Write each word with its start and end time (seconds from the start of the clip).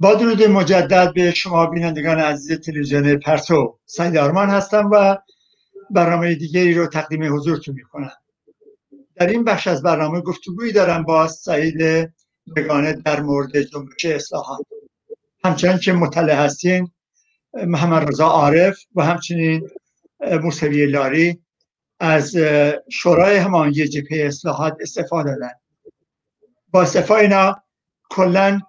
با 0.00 0.14
درود 0.14 0.42
مجدد 0.42 1.14
به 1.14 1.30
شما 1.30 1.66
بینندگان 1.66 2.18
عزیز 2.18 2.60
تلویزیون 2.60 3.18
پرتو. 3.18 3.78
سعید 3.86 4.16
آرمان 4.16 4.50
هستم 4.50 4.90
و 4.92 5.16
برنامه 5.90 6.34
دیگری 6.34 6.74
رو 6.74 6.86
تقدیم 6.86 7.34
حضورتون 7.34 7.74
می‌کنم. 7.74 8.12
در 9.14 9.26
این 9.26 9.44
بخش 9.44 9.66
از 9.66 9.82
برنامه 9.82 10.20
گفتگویی 10.20 10.72
دارم 10.72 11.02
با 11.02 11.28
سعید 11.28 12.12
بگانه 12.56 12.92
در 12.92 13.20
مورد 13.20 13.62
جنبش 13.62 14.04
اصلاحات. 14.04 14.66
همچنین 15.44 15.78
که 15.78 15.92
مطلع 15.92 16.34
هستین 16.34 16.90
محمد 17.54 18.08
رضا 18.08 18.26
عارف 18.26 18.78
و 18.94 19.04
همچنین 19.04 19.70
موسوی 20.42 20.86
لاری 20.86 21.40
از 22.00 22.36
شورای 22.90 23.36
هماهنگی 23.36 23.88
جبهه 23.88 24.26
اصلاحات 24.26 24.76
استفاده 24.80 25.30
دادن. 25.30 25.52
با 26.70 26.82
استفاده 26.82 27.20
اینا 27.20 27.62
کلا 28.10 28.60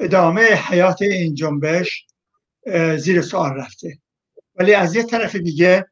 ادامه 0.00 0.42
حیات 0.42 1.02
این 1.02 1.34
جنبش 1.34 2.06
زیر 2.96 3.22
سوال 3.22 3.54
رفته. 3.54 3.98
ولی 4.54 4.74
از 4.74 4.96
یه 4.96 5.02
طرف 5.02 5.36
دیگه 5.36 5.86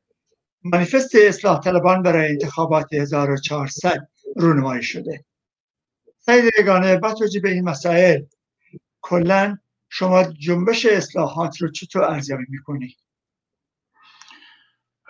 مانیفست 0.65 1.15
اصلاح 1.15 1.61
طلبان 1.61 2.03
برای 2.03 2.29
انتخابات 2.29 2.93
1400 2.93 4.09
رونمایی 4.37 4.83
شده. 4.83 5.25
سعید 6.19 6.53
رگانه 6.59 6.97
با 6.97 7.15
توجه 7.15 7.41
به 7.41 7.51
این 7.51 7.65
مسائل 7.65 8.23
کلا 9.01 9.59
شما 9.89 10.23
جنبش 10.25 10.87
اصلاحات 10.87 11.63
رو 11.63 11.71
چطور 11.71 12.05
ارزیابی 12.05 12.45
می‌کنی؟ 12.49 12.97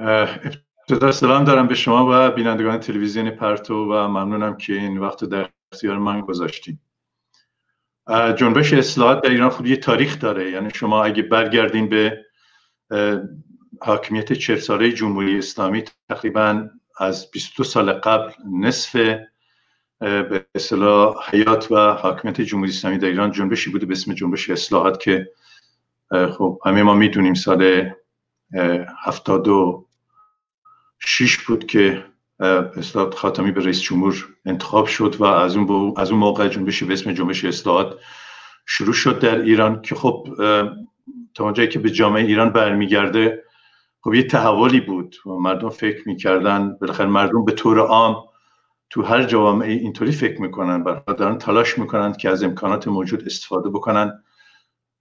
ابتدا 0.00 1.12
سلام 1.12 1.44
دارم 1.44 1.68
به 1.68 1.74
شما 1.74 2.06
و 2.10 2.30
بینندگان 2.30 2.80
تلویزیون 2.80 3.30
پرتو 3.30 3.74
و 3.74 4.08
ممنونم 4.08 4.56
که 4.56 4.72
این 4.72 4.98
وقت 4.98 5.24
در 5.24 5.50
اختیار 5.72 5.98
من 5.98 6.20
گذاشتیم 6.20 6.80
جنبش 8.08 8.72
اصلاحات 8.72 9.22
در 9.22 9.30
ایران 9.30 9.50
خود 9.50 9.66
یه 9.66 9.76
تاریخ 9.76 10.18
داره. 10.20 10.50
یعنی 10.50 10.70
شما 10.74 11.04
اگه 11.04 11.22
برگردین 11.22 11.88
به 11.88 12.24
حاکمیت 13.80 14.32
چهل 14.32 14.58
ساله 14.58 14.92
جمهوری 14.92 15.38
اسلامی 15.38 15.84
تقریبا 16.08 16.68
از 16.98 17.30
22 17.30 17.64
سال 17.64 17.92
قبل 17.92 18.32
نصف 18.60 18.96
به 20.00 20.46
اصطلاح 20.54 21.30
حیات 21.30 21.72
و 21.72 21.92
حاکمیت 21.92 22.40
جمهوری 22.40 22.70
اسلامی 22.70 22.98
در 22.98 23.08
ایران 23.08 23.30
جنبشی 23.30 23.70
بوده 23.70 23.86
به 23.86 23.92
اسم 23.92 24.14
جنبش 24.14 24.50
اصلاحات 24.50 25.00
که 25.00 25.32
خب 26.10 26.60
همه 26.64 26.82
ما 26.82 26.94
می‌دونیم 26.94 27.34
سال 27.34 27.90
هفتاد 29.04 29.48
و 29.48 29.86
شیش 30.98 31.38
بود 31.38 31.66
که 31.66 32.04
اصلاحات 32.40 33.14
خاتمی 33.14 33.50
به 33.50 33.64
رئیس 33.64 33.80
جمهور 33.80 34.28
انتخاب 34.46 34.86
شد 34.86 35.16
و 35.18 35.24
از 35.24 35.56
اون, 35.56 35.94
از 35.96 36.10
اون 36.10 36.20
موقع 36.20 36.48
جنبشی 36.48 36.84
به 36.84 36.92
اسم 36.92 37.12
جنبش 37.12 37.44
اصلاحات 37.44 37.98
شروع 38.66 38.94
شد 38.94 39.18
در 39.18 39.40
ایران 39.40 39.82
که 39.82 39.94
خب 39.94 40.28
تا 41.34 41.44
اونجایی 41.44 41.68
که 41.68 41.78
به 41.78 41.90
جامعه 41.90 42.24
ایران 42.24 42.50
برمیگرده 42.50 43.44
خب 44.00 44.14
یه 44.14 44.22
تحولی 44.22 44.80
بود 44.80 45.16
و 45.26 45.30
مردم 45.30 45.68
فکر 45.68 46.08
می‌کردن 46.08 46.76
بالاخره 46.80 47.06
مردم 47.06 47.44
به 47.44 47.52
طور 47.52 47.78
عام 47.78 48.24
تو 48.90 49.02
هر 49.02 49.22
جامعه 49.22 49.72
اینطوری 49.72 50.12
فکر 50.12 50.42
می‌کنن 50.42 51.02
دارن 51.18 51.38
تلاش 51.38 51.78
می‌کنن 51.78 52.12
که 52.12 52.28
از 52.30 52.42
امکانات 52.42 52.88
موجود 52.88 53.24
استفاده 53.26 53.68
بکنن. 53.68 54.22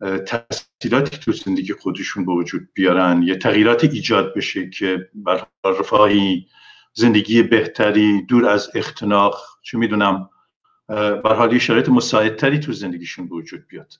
تحصیلاتی 0.01 1.17
تو 1.17 1.31
زندگی 1.31 1.73
خودشون 1.73 2.25
به 2.25 2.31
وجود 2.31 2.67
بیارن 2.73 3.23
یه 3.23 3.35
تغییرات 3.35 3.83
ایجاد 3.83 4.33
بشه 4.35 4.69
که 4.69 5.09
بر 5.13 5.45
رفاهی 5.65 6.47
زندگی 6.97 7.43
بهتری 7.43 8.21
دور 8.21 8.45
از 8.45 8.71
اختناق 8.75 9.41
چه 9.61 9.77
می‌دونم 9.77 10.29
بر 10.87 11.33
حال 11.33 11.57
شرایط 11.57 11.89
مساعدتری 11.89 12.59
تو 12.59 12.73
زندگیشون 12.73 13.27
وجود 13.31 13.67
بیاد. 13.67 13.93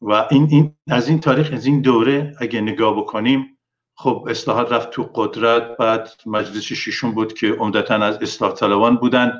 و 0.00 0.12
این, 0.30 0.48
این 0.50 0.74
از 0.86 1.08
این 1.08 1.20
تاریخ 1.20 1.50
از 1.52 1.66
این 1.66 1.80
دوره 1.80 2.36
اگه 2.38 2.60
نگاه 2.60 2.96
بکنیم 2.96 3.58
خب 3.94 4.26
اصلاحات 4.30 4.72
رفت 4.72 4.90
تو 4.90 5.10
قدرت 5.14 5.76
بعد 5.76 6.10
مجلس 6.26 6.62
ششم 6.62 7.12
بود 7.12 7.32
که 7.32 7.52
عمدتا 7.52 7.94
از 7.94 8.18
اصلاح 8.22 8.54
طلبان 8.54 8.96
بودن 8.96 9.32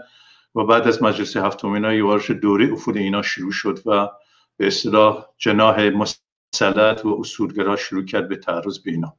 و 0.55 0.65
بعد 0.65 0.89
از 0.89 1.03
مجلس 1.03 1.37
هفتم 1.37 1.69
اینا 1.69 1.95
یه 1.95 2.19
دوره 2.35 2.73
افول 2.73 2.99
اینا 2.99 3.23
شروع 3.23 3.53
شد 3.53 3.79
و 3.87 4.09
به 4.57 4.67
اصطلاح 4.67 5.27
جناح 5.39 5.91
مسلط 5.91 7.05
و 7.05 7.17
اصولگرا 7.21 7.77
شروع 7.77 8.05
کرد 8.05 8.29
به 8.29 8.37
تعرض 8.37 8.79
به 8.79 8.91
اینا. 8.91 9.17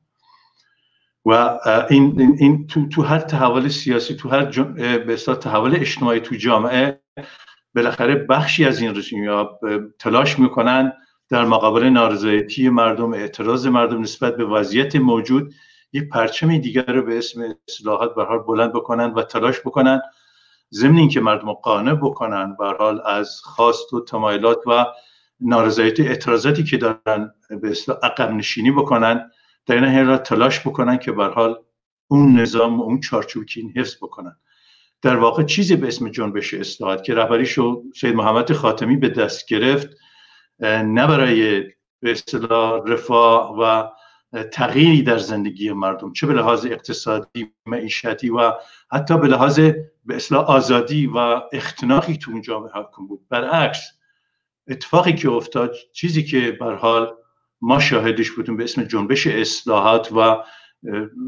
و 1.26 1.60
این, 1.90 2.36
این 2.40 2.68
تو, 2.68 2.88
تو 2.88 3.02
هر 3.02 3.20
تحول 3.20 3.68
سیاسی 3.68 4.16
تو 4.16 4.30
هر 4.30 4.46
به 4.98 5.16
تحول 5.16 5.76
اجتماعی 5.76 6.20
تو 6.20 6.36
جامعه 6.36 7.02
بالاخره 7.76 8.16
بخشی 8.16 8.66
از 8.66 8.82
این 8.82 8.98
رژیم 8.98 9.24
یا 9.24 9.60
تلاش 10.00 10.40
می‌کنن 10.40 10.94
در 11.30 11.46
مقابل 11.46 11.84
نارضایتی 11.84 12.70
مردم 12.70 13.14
اعتراض 13.14 13.68
مردم 13.68 14.02
نسبت 14.02 14.38
به 14.38 14.46
وضعیت 14.46 14.96
موجود 14.96 15.54
یک 15.94 16.10
پرچم 16.10 16.58
دیگر 16.58 16.94
رو 16.94 17.02
به 17.02 17.18
اسم 17.18 17.56
اصلاحات 17.70 18.16
به 18.16 18.24
حال 18.24 18.40
بلند 18.40 18.74
بکنن 18.74 19.14
و 19.14 19.24
تلاش 19.24 19.60
بکنن 19.60 20.02
ضمن 20.74 20.98
اینکه 20.98 21.20
مردم 21.20 21.54
قانع 21.54 21.94
بکنن 21.94 22.56
به 22.60 22.66
حال 22.66 23.02
از 23.06 23.42
خواست 23.44 23.94
و 23.94 24.04
تمایلات 24.06 24.58
و 24.68 24.86
نارضایتی 25.40 26.08
اعتراضاتی 26.08 26.64
که 26.64 26.78
دارن 26.78 27.34
به 27.62 27.70
اصلاح 27.70 27.98
عقب 28.04 28.32
نشینی 28.32 28.72
بکنن 28.72 29.32
در 29.66 29.76
این 29.76 30.08
حال 30.08 30.18
تلاش 30.18 30.60
بکنن 30.60 30.98
که 30.98 31.12
به 31.12 31.26
حال 31.26 31.60
اون 32.08 32.40
نظام 32.40 32.80
و 32.80 32.84
اون 32.84 33.00
چارچوبی 33.00 33.46
که 33.46 33.60
این 33.60 33.74
حفظ 33.76 33.96
بکنن. 33.96 34.36
در 35.02 35.16
واقع 35.16 35.44
چیزی 35.44 35.76
به 35.76 35.88
اسم 35.88 36.10
جنبش 36.10 36.54
اصلاحات 36.54 37.04
که 37.04 37.16
رهبریشو 37.16 37.84
سید 37.96 38.16
محمد 38.16 38.54
خاتمی 38.54 38.98
به 38.98 39.10
دست 39.10 39.48
گرفت 39.48 39.90
نه 40.60 41.08
برای 41.08 41.62
به 42.00 42.12
اصطلاح 42.12 42.82
رفاه 42.88 43.56
و 43.60 43.90
تغییری 44.44 45.04
در 45.04 45.18
زندگی 45.18 45.72
مردم 45.72 46.14
چه 46.14 46.28
به 46.28 46.34
لحاظ 46.34 46.66
اقتصادی 46.66 47.54
معیشتی 47.66 48.30
و 48.30 48.54
حتی 48.92 49.18
به 49.18 49.28
لحاظ 49.28 49.60
به 50.06 50.16
اصلاح 50.16 50.46
آزادی 50.46 51.08
و 51.08 51.42
اختناقی 51.52 52.18
تو 52.18 52.32
اون 52.32 52.42
جامعه 52.42 52.72
حاکم 52.72 53.08
بود. 53.08 53.28
برعکس 53.30 53.92
اتفاقی 54.68 55.14
که 55.14 55.30
افتاد 55.30 55.76
چیزی 55.94 56.24
که 56.24 56.52
بر 56.52 56.76
حال 56.76 57.16
ما 57.62 57.80
شاهدش 57.80 58.32
بودیم 58.32 58.58
به 58.58 58.64
اسم 58.64 58.84
جنبش 58.84 59.28
اصلاحات 59.28 60.12
و 60.12 60.38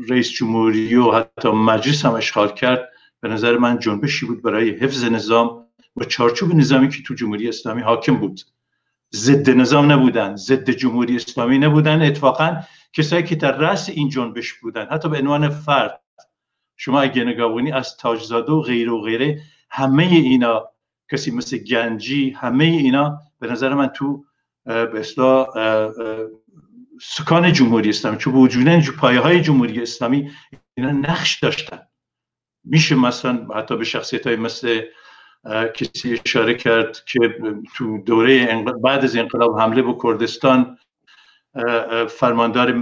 رئیس 0.10 0.32
جمهوری 0.32 0.96
و 0.96 1.12
حتی 1.12 1.50
مجلس 1.50 2.06
هم 2.06 2.14
اشغال 2.14 2.54
کرد. 2.54 2.90
به 3.22 3.30
نظر 3.30 3.58
من 3.58 3.80
جنبشی 3.80 4.26
بود 4.26 4.42
برای 4.42 4.70
حفظ 4.70 5.04
نظام 5.04 5.66
و 5.96 6.04
چارچوب 6.04 6.56
نظامی 6.56 6.90
که 6.90 7.04
تو 7.04 7.14
جمهوری 7.14 7.50
اسلامی 7.50 7.82
حاکم 7.82 8.16
بود. 8.16 8.42
ضد 9.16 9.50
نظام 9.50 9.92
نبودن 9.92 10.36
ضد 10.36 10.70
جمهوری 10.70 11.16
اسلامی 11.16 11.58
نبودن. 11.58 12.02
اتفاقا 12.02 12.62
کسایی 12.94 13.24
که 13.24 13.36
در 13.36 13.58
رأس 13.58 13.90
این 13.90 14.10
جنبش 14.10 14.54
بودن 14.54 14.88
حتی 14.92 15.10
به 15.10 15.18
عنوان 15.18 15.50
فرد 15.50 16.02
شما 16.78 17.02
اگه 17.02 17.24
نگاه 17.24 17.74
از 17.74 17.98
تاجزاده 17.98 18.52
و 18.52 18.62
غیره 18.62 18.92
و 18.92 19.02
غیره 19.02 19.42
همه 19.70 20.04
اینا 20.04 20.70
کسی 21.12 21.32
مثل 21.32 21.58
گنجی 21.58 22.30
همه 22.30 22.64
اینا 22.64 23.20
به 23.40 23.48
نظر 23.48 23.74
من 23.74 23.88
تو 23.88 24.26
به 24.66 25.04
سکان 27.02 27.54
جمهوری 27.54 27.90
اسلامی 27.90 28.18
چون 28.18 28.34
وجودن 28.34 28.82
پایه 28.82 29.20
های 29.20 29.42
جمهوری 29.42 29.82
اسلامی 29.82 30.32
اینا 30.78 30.92
نقش 30.92 31.40
داشتن. 31.40 31.80
میشه 32.64 32.96
مثلا 32.96 33.48
حتی 33.56 33.78
به 33.78 33.84
شخصیت 33.84 34.28
های 34.28 34.36
مثل 34.36 34.82
کسی 35.76 36.20
اشاره 36.26 36.54
کرد 36.54 36.98
که 37.06 37.20
تو 37.76 37.98
دوره 37.98 38.64
بعد 38.84 39.04
از 39.04 39.16
انقلاب 39.16 39.60
حمله 39.60 39.82
به 39.82 39.96
کردستان 40.04 40.78
فرماندار 42.10 42.74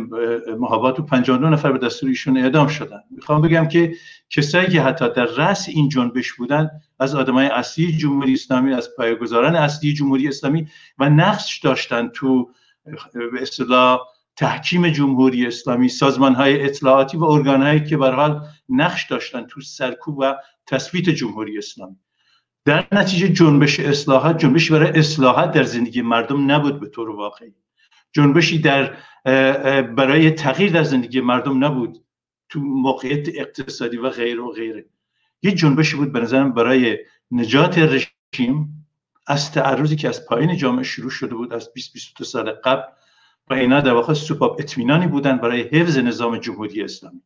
محابات 0.60 1.00
و 1.00 1.04
52 1.04 1.50
نفر 1.50 1.72
به 1.72 1.88
دستور 1.88 2.10
ایشون 2.10 2.38
اعدام 2.38 2.68
شدن. 2.68 3.00
می‌خوام 3.12 3.42
بگم 3.42 3.68
که 3.68 3.94
کسایی 4.30 4.68
که 4.68 4.82
حتی 4.82 5.14
در 5.14 5.26
رأس 5.26 5.70
این 5.70 5.90
جنبش 5.90 6.34
بودن 6.34 6.70
از 7.00 7.16
آدمای 7.16 7.46
اصلی 7.46 7.98
جمهوری 7.98 8.34
اسلامی 8.34 8.74
از 8.74 8.90
پایه‌گذاران 8.98 9.56
اصلی 9.56 9.94
جمهوری 9.94 10.28
اسلامی 10.28 10.68
و 11.00 11.10
نقش 11.10 11.60
داشتن 11.60 12.08
تو 12.08 12.50
به 13.14 13.42
اصطلاح 13.42 14.00
تحکیم 14.36 14.90
جمهوری 14.90 15.48
اسلامی 15.48 15.90
سازمان 15.90 16.36
های 16.36 16.66
اطلاعاتی 16.66 17.18
و 17.18 17.24
ارگان 17.24 17.62
هایی 17.62 17.84
که 17.84 17.98
به 17.98 18.10
حال 18.10 18.42
نقش 18.70 19.08
داشتن 19.10 19.46
تو 19.46 19.62
سرکوب 19.62 20.18
و 20.20 20.36
تثبیت 20.68 21.10
جمهوری 21.10 21.58
اسلامی. 21.58 21.96
در 22.66 22.88
نتیجه 22.92 23.30
جنبش 23.30 23.80
اصلاحات 23.80 24.38
جنبشی 24.38 24.74
برای 24.74 25.00
اصلاحات 25.00 25.52
در 25.52 25.64
زندگی 25.64 26.02
مردم 26.02 26.52
نبود 26.52 26.80
به 26.80 26.88
طور 26.88 27.10
واقعی. 27.10 27.54
جنبشی 28.12 28.60
در 28.60 28.98
برای 29.82 30.32
تغییر 30.32 30.72
در 30.72 30.84
زندگی 30.84 31.22
مردم 31.22 31.64
نبود 31.64 32.06
تو 32.50 32.60
موقعیت 32.60 33.28
اقتصادی 33.36 33.98
و 33.98 34.10
غیر 34.10 34.42
و 34.42 34.52
غیره. 34.52 34.86
یه 35.42 35.52
جنبشی 35.52 35.98
بود 35.98 36.12
به 36.12 36.20
نظرم 36.20 36.54
برای 36.54 36.98
نجات 37.32 37.78
رژیم. 37.78 38.80
از 39.28 39.52
تعرضی 39.52 39.96
که 39.96 40.10
از 40.10 40.26
پایین 40.26 40.58
جامعه 40.58 40.84
شروع 40.84 41.10
شده 41.10 41.36
بود 41.36 41.54
از 41.54 41.74
20 41.74 41.94
22 41.94 42.24
سال 42.24 42.52
قبل 42.52 42.82
و 43.50 43.54
اینا 43.54 43.82
در 43.82 43.94
واقع 43.94 44.14
سوپاپ 44.14 44.60
اطمینانی 44.60 45.08
بودن 45.08 45.38
برای 45.38 45.62
حفظ 45.62 45.98
نظام 45.98 46.38
جمهوری 46.38 46.84
اسلامی. 46.84 47.22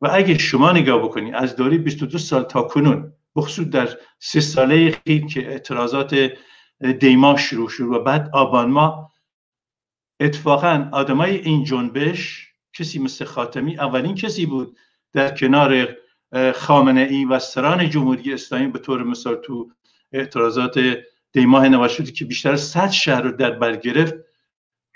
و 0.00 0.08
اگه 0.12 0.38
شما 0.38 0.72
نگاه 0.72 1.02
بکنی 1.02 1.32
از 1.32 1.56
دوری 1.56 1.78
22 1.78 2.18
سال 2.18 2.42
تا 2.42 2.62
کنون 2.62 3.12
بخصوص 3.36 3.66
در 3.66 3.88
سه 4.18 4.40
ساله 4.40 4.90
خیلی 4.90 5.26
که 5.26 5.48
اعتراضات 5.48 6.30
دیما 7.00 7.36
شروع 7.36 7.68
شد 7.68 7.84
و 7.84 7.98
بعد 7.98 8.30
آبان 8.32 8.70
ما 8.70 9.09
اتفاقا 10.20 10.88
آدمای 10.92 11.36
این 11.36 11.64
جنبش 11.64 12.48
کسی 12.72 12.98
مثل 12.98 13.24
خاتمی 13.24 13.78
اولین 13.78 14.14
کسی 14.14 14.46
بود 14.46 14.76
در 15.12 15.36
کنار 15.36 15.88
خامنه 16.54 17.00
ای 17.00 17.24
و 17.24 17.38
سران 17.38 17.90
جمهوری 17.90 18.34
اسلامی 18.34 18.66
به 18.66 18.78
طور 18.78 19.02
مثال 19.02 19.34
تو 19.34 19.70
اعتراضات 20.12 20.80
دیماه 21.32 21.68
نوشدی 21.68 22.12
که 22.12 22.24
بیشتر 22.24 22.56
صد 22.56 22.90
شهر 22.90 23.22
رو 23.22 23.32
در 23.32 23.50
بر 23.50 23.76
گرفت 23.76 24.14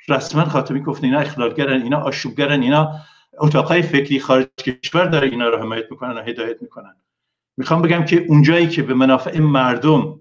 رسما 0.09 0.45
خاتمی 0.45 0.81
گفت 0.83 1.05
اینا 1.05 1.19
اخلالگرن 1.19 1.83
اینا 1.83 2.01
آشوبگرن 2.01 2.63
اینا 2.63 2.93
اتاقای 3.39 3.83
فکری 3.83 4.21
خارج 4.21 4.47
کشور 4.47 5.05
داره 5.05 5.29
اینا 5.29 5.49
رو 5.49 5.59
حمایت 5.59 5.85
می‌کنن 5.91 6.19
و 6.19 6.23
هدایت 6.23 6.63
می‌کنن. 6.63 6.97
می‌خوام 7.57 7.83
بگم 7.83 8.05
که 8.05 8.25
اونجایی 8.29 8.69
که 8.69 8.83
به 8.83 8.95
منافع 8.95 9.39
مردم 9.39 10.21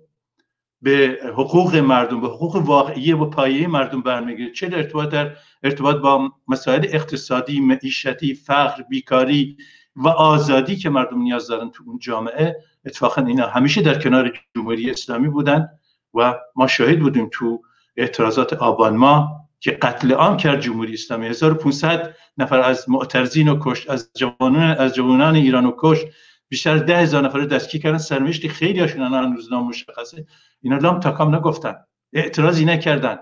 به 0.84 1.20
حقوق 1.34 1.76
مردم 1.76 2.22
به 2.22 2.28
حقوق 2.28 2.56
واقعی 2.56 3.12
و 3.12 3.26
پایه 3.26 3.68
مردم 3.68 4.02
برمیگیره 4.02 4.52
چه 4.52 4.70
ارتباط 4.74 5.10
در 5.10 5.32
ارتباط 5.64 5.96
با 5.96 6.32
مسائل 6.48 6.86
اقتصادی 6.90 7.60
معیشتی 7.60 8.34
فقر 8.34 8.84
بیکاری 8.84 9.58
و 9.96 10.08
آزادی 10.08 10.76
که 10.76 10.90
مردم 10.90 11.22
نیاز 11.22 11.48
دارن 11.48 11.70
تو 11.70 11.84
اون 11.88 12.00
جامعه 12.00 12.56
اتفاقا 12.86 13.26
اینا 13.26 13.48
همیشه 13.48 13.82
در 13.82 14.00
کنار 14.02 14.34
جمهوری 14.56 14.92
اسلامی 14.92 15.28
بودن 15.28 15.70
و 16.14 16.36
ما 16.56 16.68
شاهد 16.68 17.00
بودیم 17.00 17.30
تو 17.32 17.62
اعتراضات 17.98 18.54
آبان 18.54 18.98
ما 18.98 19.44
که 19.60 19.72
قتل 19.72 20.12
عام 20.12 20.38
کرد 20.38 20.62
جمهوری 20.62 20.94
اسلامی. 20.94 21.28
1500 21.28 22.16
نفر 22.38 22.60
از 22.60 22.90
معترضین 22.90 23.48
و 23.48 23.60
کشت 23.62 23.90
از 23.90 24.10
جوانان 24.18 24.78
از 24.78 24.96
جوانان 24.96 25.36
ایران 25.36 25.66
و 25.66 25.74
کشت 25.78 26.06
بیشتر 26.50 26.78
ده 26.78 26.98
هزار 26.98 27.24
نفر 27.26 27.40
دستگیر 27.40 27.82
کردن. 27.82 27.98
سرنوشت 27.98 28.48
خیلی 28.48 28.80
هاشون 28.80 29.02
هنوز 29.02 29.52
نامشخصه 29.52 30.26
اینا 30.64 30.78
لام 30.78 31.00
تاکام 31.00 31.36
نگفتن. 31.36 31.76
اعتراضی 32.14 32.66
نکردن. 32.66 33.18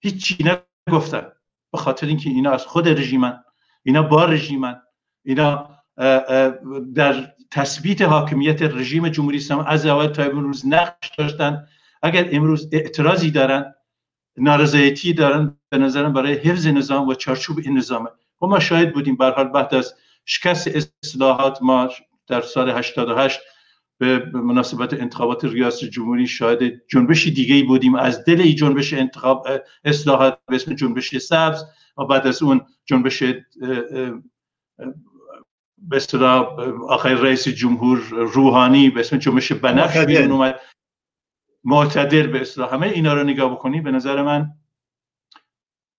هیچی 0.00 0.44
نگفتن. 0.88 1.32
به 1.72 1.78
خاطر 1.78 2.06
اینکه 2.06 2.30
اینا 2.30 2.50
از 2.50 2.66
خود 2.66 2.88
رژیمن. 2.88 3.44
اینا 3.82 4.02
با 4.02 4.24
رژیمن. 4.24 4.82
اینا 5.24 5.70
در 6.94 7.32
تثبیت 7.50 8.02
حاکمیت 8.02 8.62
رژیم 8.62 9.08
جمهوری 9.08 9.36
اسلامی 9.36 9.64
از 9.66 9.86
اول 9.86 10.06
تا 10.06 10.22
امروز 10.22 10.66
نقش 10.66 11.10
داشتن. 11.18 11.66
اگر 12.02 12.28
امروز 12.32 12.68
اعتراضی 12.72 13.30
دارن 13.30 13.74
نارضایتی 14.36 15.12
دارن 15.12 15.56
به 15.68 15.78
نظرم 15.78 16.12
برای 16.12 16.34
حفظ 16.34 16.66
نظام 16.66 17.08
و 17.08 17.14
چارچوب 17.14 17.58
این 17.58 17.78
نظامه 17.78 18.10
و 18.42 18.46
ما 18.46 18.60
شاهد 18.60 18.92
بودیم. 18.92 19.16
به 19.16 19.30
حال 19.30 19.48
بعد 19.48 19.74
از 19.74 19.94
شکست 20.24 20.68
اصلاحات 21.04 21.62
ما 21.62 21.90
در 22.26 22.40
سال 22.40 22.70
88 22.70 23.40
به 23.98 24.30
مناسبت 24.34 24.92
انتخابات 24.94 25.44
ریاست 25.44 25.84
جمهوری 25.84 26.26
شاهد 26.26 26.86
جنبشی 26.88 27.30
دیگه 27.30 27.54
ای 27.54 27.62
بودیم. 27.62 27.94
از 27.94 28.24
دل 28.24 28.40
ای 28.40 28.54
جنبش 28.54 28.92
انتخاب 28.94 29.46
اصلاحات 29.84 30.38
به 30.48 30.56
اسم 30.56 30.74
جنبش 30.74 31.18
سبز 31.18 31.64
و 31.98 32.04
بعد 32.04 32.26
از 32.26 32.42
اون 32.42 32.60
جنبش 32.84 33.22
به 35.78 35.96
اصطلاح 35.96 36.58
آخر 36.88 37.14
رئیس 37.14 37.48
جمهور 37.48 37.98
روحانی 38.10 38.90
به 38.90 39.00
اسم 39.00 39.16
جنبش 39.16 39.52
بنفش 39.52 39.98
بیرون 39.98 40.32
اومد. 40.32 40.60
معتدل 41.64 42.26
به 42.26 42.40
اصطلاح. 42.40 42.74
همه 42.74 42.86
اینا 42.86 43.14
رو 43.14 43.22
نگاه 43.24 43.52
بکنی 43.52 43.80
به 43.80 43.90
نظر 43.90 44.22
من 44.22 44.50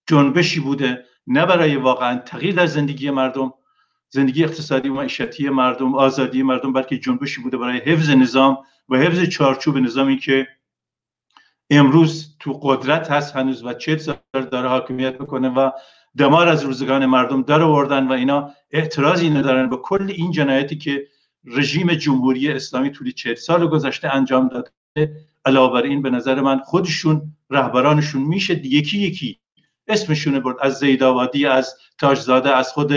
جنبشی 0.09 0.59
بوده. 0.59 1.05
نه 1.27 1.45
برای 1.45 1.75
واقعا 1.75 2.17
تغییر 2.19 2.55
در 2.55 2.65
زندگی 2.65 3.09
مردم 3.09 3.53
زندگی 4.09 4.43
اقتصادی 4.43 4.89
و 4.89 4.93
معیشتی 4.93 5.49
مردم 5.49 5.95
آزادی 5.95 6.43
مردم 6.43 6.73
بلکه 6.73 6.97
جنبشی 6.97 7.41
بوده 7.41 7.57
برای 7.57 7.77
حفظ 7.77 8.09
نظام 8.09 8.57
و 8.89 8.97
حفظ 8.97 9.29
چارچوب 9.29 9.77
نظامی 9.77 10.17
که 10.17 10.47
امروز 11.69 12.35
تو 12.39 12.53
قدرت 12.53 13.11
هست 13.11 13.35
هنوز 13.35 13.63
و 13.63 13.73
چه 13.73 13.97
سال 13.97 14.17
داره 14.51 14.69
حاکمیت 14.69 15.17
بکنه 15.17 15.49
و 15.49 15.71
دمار 16.17 16.47
از 16.47 16.63
روزگان 16.63 17.05
مردم 17.05 17.41
در 17.41 17.61
آوردن 17.61 18.07
و 18.07 18.11
اینا 18.11 18.51
اعتراضی 18.71 19.29
ندارن. 19.29 19.69
به 19.69 19.77
کل 19.77 20.13
این 20.15 20.31
جنایتی 20.31 20.77
که 20.77 21.07
رژیم 21.45 21.93
جمهوری 21.93 22.51
اسلامی 22.51 22.91
طولی 22.91 23.11
چهل 23.11 23.35
سال 23.35 23.67
گذشته 23.67 24.15
انجام 24.15 24.47
داده 24.47 24.71
علاوه 25.45 25.73
بر 25.73 25.87
این 25.87 26.01
به 26.01 26.09
نظر 26.09 26.41
من 26.41 26.59
خودشون 26.59 27.21
رهبرانشون 27.49 28.21
میشه. 28.21 28.65
یکی 28.65 28.99
یکی 28.99 29.39
اسمشون 29.87 30.39
برد. 30.39 30.55
از 30.61 30.79
زیدآبادی 30.79 31.45
از 31.45 31.75
تاجزاده 31.97 32.55
از 32.55 32.71
خود 32.71 32.93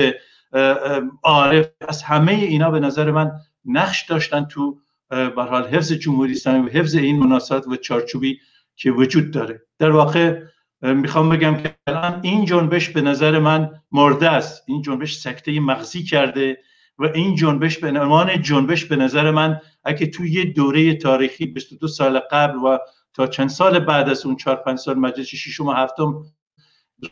عارف. 1.23 1.67
از 1.89 2.03
همه 2.03 2.33
اینا 2.33 2.71
به 2.71 2.81
نظر 2.81 3.11
من 3.11 3.33
نقش 3.65 4.07
داشتن 4.09 4.45
تو 4.45 4.81
به 5.09 5.43
حال 5.43 5.69
حفظ 5.69 5.93
جمهوری 5.93 6.33
اسلامی 6.33 6.69
و 6.69 6.71
حفظ 6.71 6.95
این 6.95 7.19
مناسبات 7.19 7.69
و 7.69 7.77
چارچوبی 7.77 8.41
که 8.77 8.91
وجود 8.91 9.31
داره. 9.31 9.63
در 9.79 9.91
واقع 9.91 10.43
می‌خوام 10.83 11.29
بگم 11.29 11.57
که 11.57 11.75
الان 11.87 12.21
این 12.23 12.45
جنبش 12.45 12.89
به 12.89 13.01
نظر 13.01 13.39
من 13.39 13.71
مرده 13.93 14.31
است. 14.31 14.65
این 14.67 14.83
جنبش 14.83 15.17
سکته 15.17 15.61
مغزی 15.61 16.03
کرده 16.03 16.59
و 16.99 17.05
این 17.05 17.35
جنبش 17.35 17.79
به 17.79 17.89
عنوان 17.89 18.43
جنبش 18.43 18.85
به 18.85 18.97
نظر 18.97 19.31
من 19.31 19.61
اگه 19.85 20.07
توی 20.07 20.31
یه 20.31 20.45
دوره 20.45 20.95
تاریخی 20.95 21.47
22 21.47 21.89
سال 21.89 22.19
قبل 22.19 22.59
و 22.59 22.79
تا 23.15 23.27
چند 23.27 23.49
سال 23.49 23.79
بعد 23.79 24.09
از 24.09 24.27
اون 24.27 24.37
4 24.37 24.57
5 24.57 24.79
سال 24.79 24.99
مجلس 24.99 25.27
ششم 25.27 25.67
و 25.67 25.73
هفتم 25.73 26.23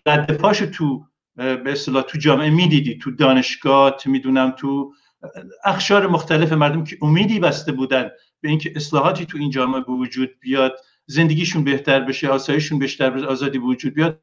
رد 0.06 0.66
تو 0.70 1.04
به 1.38 1.72
اصطلاح 1.72 2.02
تو 2.02 2.18
جامعه 2.18 2.50
می‌دیدی 2.50 2.98
تو 2.98 3.10
دانشگاه 3.10 3.96
می‌دونم 4.06 4.50
تو 4.50 4.92
اخشار 5.64 6.06
مختلف 6.06 6.52
مردم 6.52 6.84
که 6.84 6.98
امیدی 7.02 7.40
بسته 7.40 7.72
بودن 7.72 8.10
به 8.40 8.48
اینکه 8.48 8.72
اصلاحاتی 8.76 9.26
تو 9.26 9.38
این 9.38 9.50
جامعه 9.50 9.80
به 9.80 9.92
وجود 9.92 10.30
بیاد 10.40 10.76
زندگیشون 11.06 11.64
بهتر 11.64 12.00
بشه 12.00 12.28
آسایششون 12.28 12.78
بیشتر 12.78 13.26
آزادی 13.26 13.58
به 13.58 13.64
وجود 13.64 13.94
بیاد. 13.94 14.18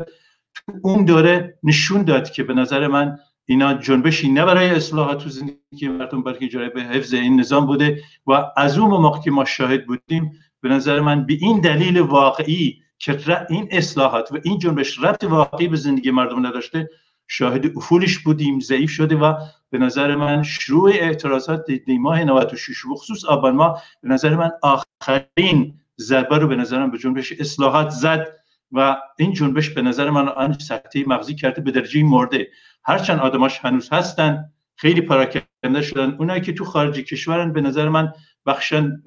تو 0.56 0.74
اون 0.84 1.06
دوره 1.06 1.60
نشون 1.64 2.04
داد 2.04 2.32
که 2.32 2.44
به 2.44 2.54
نظر 2.54 2.88
من 2.88 3.18
اینا 3.46 3.74
جنبشی 3.74 4.30
نه 4.30 4.46
برای 4.46 4.70
اصلاحات 4.70 5.24
تو 5.24 5.30
زندگی 5.30 5.88
مردم 5.88 6.24
بلکه 6.24 6.48
جای 6.48 6.70
به 6.70 6.84
حفظ 6.84 7.14
این 7.14 7.40
نظام 7.40 7.66
بوده 7.66 8.02
و 8.28 8.44
از 8.58 8.78
اون 8.78 8.90
موقع 8.90 9.20
که 9.20 9.32
ما 9.32 9.46
شاهد 9.46 9.86
بودیم 9.86 10.32
به 10.62 10.70
نظر 10.70 11.00
من 11.00 11.26
به 11.26 11.34
این 11.42 11.62
دلیل 11.62 12.00
واقعی 12.00 12.82
که 13.00 13.18
این 13.50 13.68
اصلاحات 13.72 14.32
و 14.32 14.38
این 14.44 14.60
جنبش 14.60 15.00
ربط 15.00 15.24
واقعی 15.24 15.68
به 15.68 15.78
زندگی 15.78 16.12
مردم 16.12 16.46
نداشته 16.46 16.90
شاهد 17.27 17.77
افولش 17.77 18.19
بودیم 18.19 18.60
ضعیف 18.60 18.89
شده 18.89 19.16
و 19.16 19.33
به 19.69 19.77
نظر 19.77 20.16
من 20.16 20.44
شروع 20.44 20.89
اعتراضات 20.89 21.72
دی 21.72 21.98
ماه 21.98 22.24
96 22.24 22.86
بخصوص 22.92 23.25
آبان 23.25 23.56
ما 23.56 23.81
به 24.01 24.10
نظر 24.10 24.36
من 24.36 24.51
آخرین 24.62 25.80
ضربه 26.01 26.38
رو 26.38 26.48
به 26.48 26.56
نظرم 26.56 26.92
به 26.92 26.98
جنبش 26.98 27.33
اصلاحات 27.39 27.89
زد 27.89 28.27
و 28.72 28.98
این 29.18 29.33
جنبش 29.33 29.69
به 29.69 29.81
نظر 29.81 30.10
من 30.10 30.27
آن 30.27 30.53
سکته 30.53 31.03
مغزی 31.08 31.36
کرده 31.36 31.62
به 31.62 31.72
درجه 31.72 32.03
مرده. 32.03 32.48
هرچند 32.84 33.20
آدماش 33.20 33.60
هنوز 33.60 33.89
هستن 33.91 34.46
خیلی 34.75 35.01
پراکنده 35.01 35.82
شدن. 35.82 36.15
اونایی 36.20 36.41
که 36.41 36.53
تو 36.53 36.65
خارج 36.65 37.00
کشورن 37.00 37.53
به 37.53 37.62
نظر 37.62 37.89
من 37.89 38.13
بخشن 38.46 39.03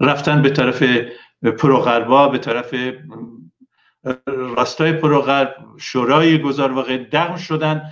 رفتن 0.00 0.42
به 0.42 0.50
طرف 0.50 0.82
پروغربا 1.42 2.28
به 2.28 2.38
طرف 2.38 2.74
راستای 4.26 4.92
پروغرب 4.92 5.56
شورای 5.78 6.38
گذار 6.38 6.72
واقع 6.72 6.96
دغم 6.96 7.36
شدن 7.36 7.82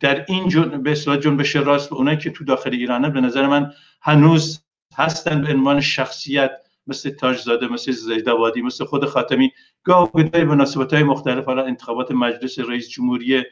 در 0.00 0.24
این 0.28 0.48
جن... 0.48 0.82
به 0.82 0.92
اصطلاح 0.92 1.16
جنبش 1.16 1.56
راست 1.56 1.92
اونایی 1.92 2.18
که 2.18 2.30
تو 2.30 2.44
داخل 2.44 2.70
ایرانه 2.70 3.10
به 3.10 3.20
نظر 3.20 3.46
من 3.46 3.72
هنوز 4.02 4.64
هستن 4.96 5.42
به 5.42 5.54
عنوان 5.54 5.80
شخصیت 5.80 6.50
مثل 6.86 7.10
تاجزاده 7.10 7.68
مثل 7.68 7.92
زیدآبادی 7.92 8.62
مثل 8.62 8.84
خود 8.84 9.04
خاتمی 9.04 9.50
گاه 9.82 10.12
به 10.12 10.44
مناسبت 10.44 10.94
های 10.94 11.02
مختلف 11.02 11.44
حالا 11.44 11.64
انتخابات 11.64 12.10
مجلس 12.10 12.58
رئیس 12.58 12.88
جمهوری 12.88 13.42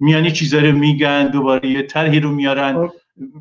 میانی 0.00 0.32
چیزا 0.32 0.58
رو 0.58 0.72
میگن 0.72 1.26
دوباره 1.26 1.68
یه 1.68 1.82
طرحی 1.82 2.20
رو 2.20 2.30
میارن 2.30 2.86
خب. 2.86 2.92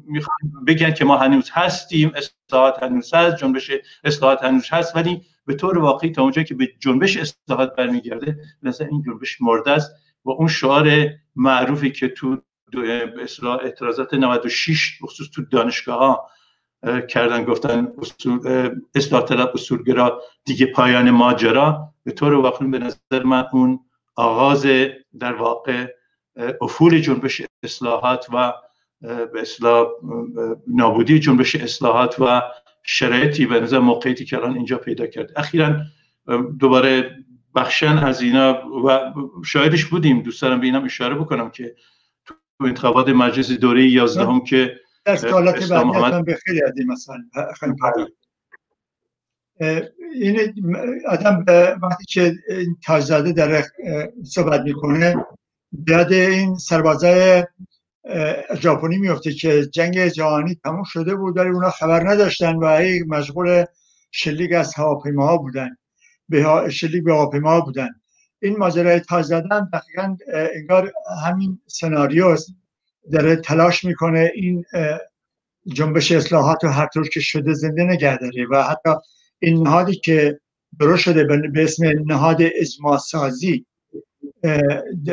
می‌خوان 0.07 0.65
بگن 0.67 0.93
که 0.93 1.05
ما 1.05 1.17
هنوز 1.17 1.49
هستیم 1.53 2.11
اصلاحات 2.15 2.83
هنوز 2.83 3.13
هست 3.13 3.37
جنبش 3.37 3.71
اصلاحات 4.03 4.43
هنوز 4.43 4.69
هست 4.69 4.95
ولی 4.95 5.21
به 5.51 5.57
طور 5.57 5.77
واقعی 5.77 6.09
تا 6.11 6.21
اونجایی 6.21 6.47
که 6.47 6.55
به 6.55 6.67
جنبش 6.79 7.17
اصلاحات 7.17 7.75
برمیگرده 7.75 8.39
مثلا 8.63 8.87
این 8.87 9.03
جنبش 9.05 9.41
مرده 9.41 9.71
است 9.71 9.91
و 10.25 10.31
اون 10.31 10.47
شعار 10.47 11.09
معروفی 11.35 11.91
که 11.91 12.07
تو 12.07 12.37
اعتراضات 13.61 14.13
96 14.13 14.99
بخصوص 15.03 15.27
تو 15.29 15.41
دانشگاه 15.51 15.99
ها 15.99 16.29
کردن 17.07 17.43
گفتن 17.43 17.87
اصول 17.97 18.39
اصلاح 18.95 19.23
طلب 19.25 19.51
اصولگرا 19.53 20.21
دیگه 20.45 20.65
پایان 20.65 21.11
ماجرا. 21.11 21.93
به 22.03 22.11
طور 22.11 22.33
واقعی 22.33 22.67
به 22.67 22.79
نظر 22.79 23.23
من 23.23 23.45
اون 23.53 23.79
آغاز 24.15 24.65
در 25.19 25.33
واقع 25.33 25.87
افول 26.61 26.99
جنبش 26.99 27.41
اصلاحات 27.63 28.25
و 28.33 28.53
به 29.01 29.41
اصلاح 29.41 29.87
نابودی 30.67 31.19
جنبش 31.19 31.55
اصلاحات 31.55 32.15
و 32.19 32.41
شرایطی 32.83 33.45
به 33.45 33.59
نظر 33.59 33.79
موقعیتی 33.79 34.25
که 34.25 34.37
الان 34.37 34.55
اینجا 34.55 34.77
پیدا 34.77 35.07
کرد. 35.07 35.29
اخیرا 35.35 35.75
دوباره 36.59 37.15
بخشن 37.55 37.97
از 37.97 38.21
اینا 38.21 38.61
و 38.85 39.13
شاهدش 39.45 39.85
بودیم. 39.85 40.21
دوست 40.21 40.41
دارم 40.41 40.59
به 40.59 40.65
اینم 40.65 40.83
اشاره 40.83 41.15
بکنم 41.15 41.49
که 41.49 41.75
تو 42.25 42.33
انتخابات 42.65 43.09
مجلس 43.09 43.51
دوره 43.51 43.85
11 43.85 44.25
هم 44.25 44.43
که 44.43 44.75
در 45.05 45.15
سوالات 45.15 45.69
بعدی 45.69 46.23
به 46.23 46.39
خیلی 46.45 46.63
از 46.63 46.73
این 46.77 46.91
مثلا 46.91 47.17
این 50.13 50.39
آدم 51.07 51.45
وقتی 51.81 52.05
که 52.07 52.33
تاجزاده 52.85 53.31
در 53.31 53.63
صحبت 54.23 54.61
می‌کنه 54.61 55.15
بیاد 55.71 56.13
این 56.13 56.55
سربازای 56.55 57.43
ژاپنی 58.55 58.97
میفته 58.97 59.33
که 59.33 59.65
جنگ 59.65 60.07
جهانی 60.07 60.59
تموم 60.63 60.83
شده 60.83 61.15
بود 61.15 61.37
ولی 61.37 61.49
اونا 61.49 61.69
خبر 61.69 62.09
نداشتن 62.09 62.55
و 62.55 62.77
هی 62.77 63.03
مشغول 63.03 63.65
شلیک 64.11 64.53
از 64.53 64.75
هواپیماها 64.75 65.37
بودن. 65.37 65.69
به 66.29 66.69
شلیک 66.69 67.03
به 67.03 67.13
هواپیماها 67.13 67.61
بودن. 67.61 67.89
این 68.41 68.57
ماجرای 68.57 68.99
تاج 68.99 69.25
زدن 69.25 69.69
دقیقا 69.73 70.17
انگار 70.55 70.91
همین 71.25 71.59
سناریوست. 71.67 72.55
داره 73.11 73.35
تلاش 73.35 73.83
می‌کنه 73.83 74.31
این 74.35 74.65
جنبش 75.67 76.11
اصلاحات 76.11 76.63
رو 76.63 76.69
هر 76.69 76.87
طور 76.93 77.09
که 77.09 77.19
شده 77.19 77.53
زنده 77.53 77.83
نگه 77.83 78.17
داره 78.17 78.47
و 78.51 78.63
حتی 78.63 78.89
این 79.39 79.63
نهادی 79.63 79.95
که 79.95 80.39
درست 80.79 81.01
شده 81.01 81.23
به 81.23 81.63
اسم 81.63 81.85
نهاد 82.05 82.37
اجماع 82.41 82.97
سازی 82.97 83.65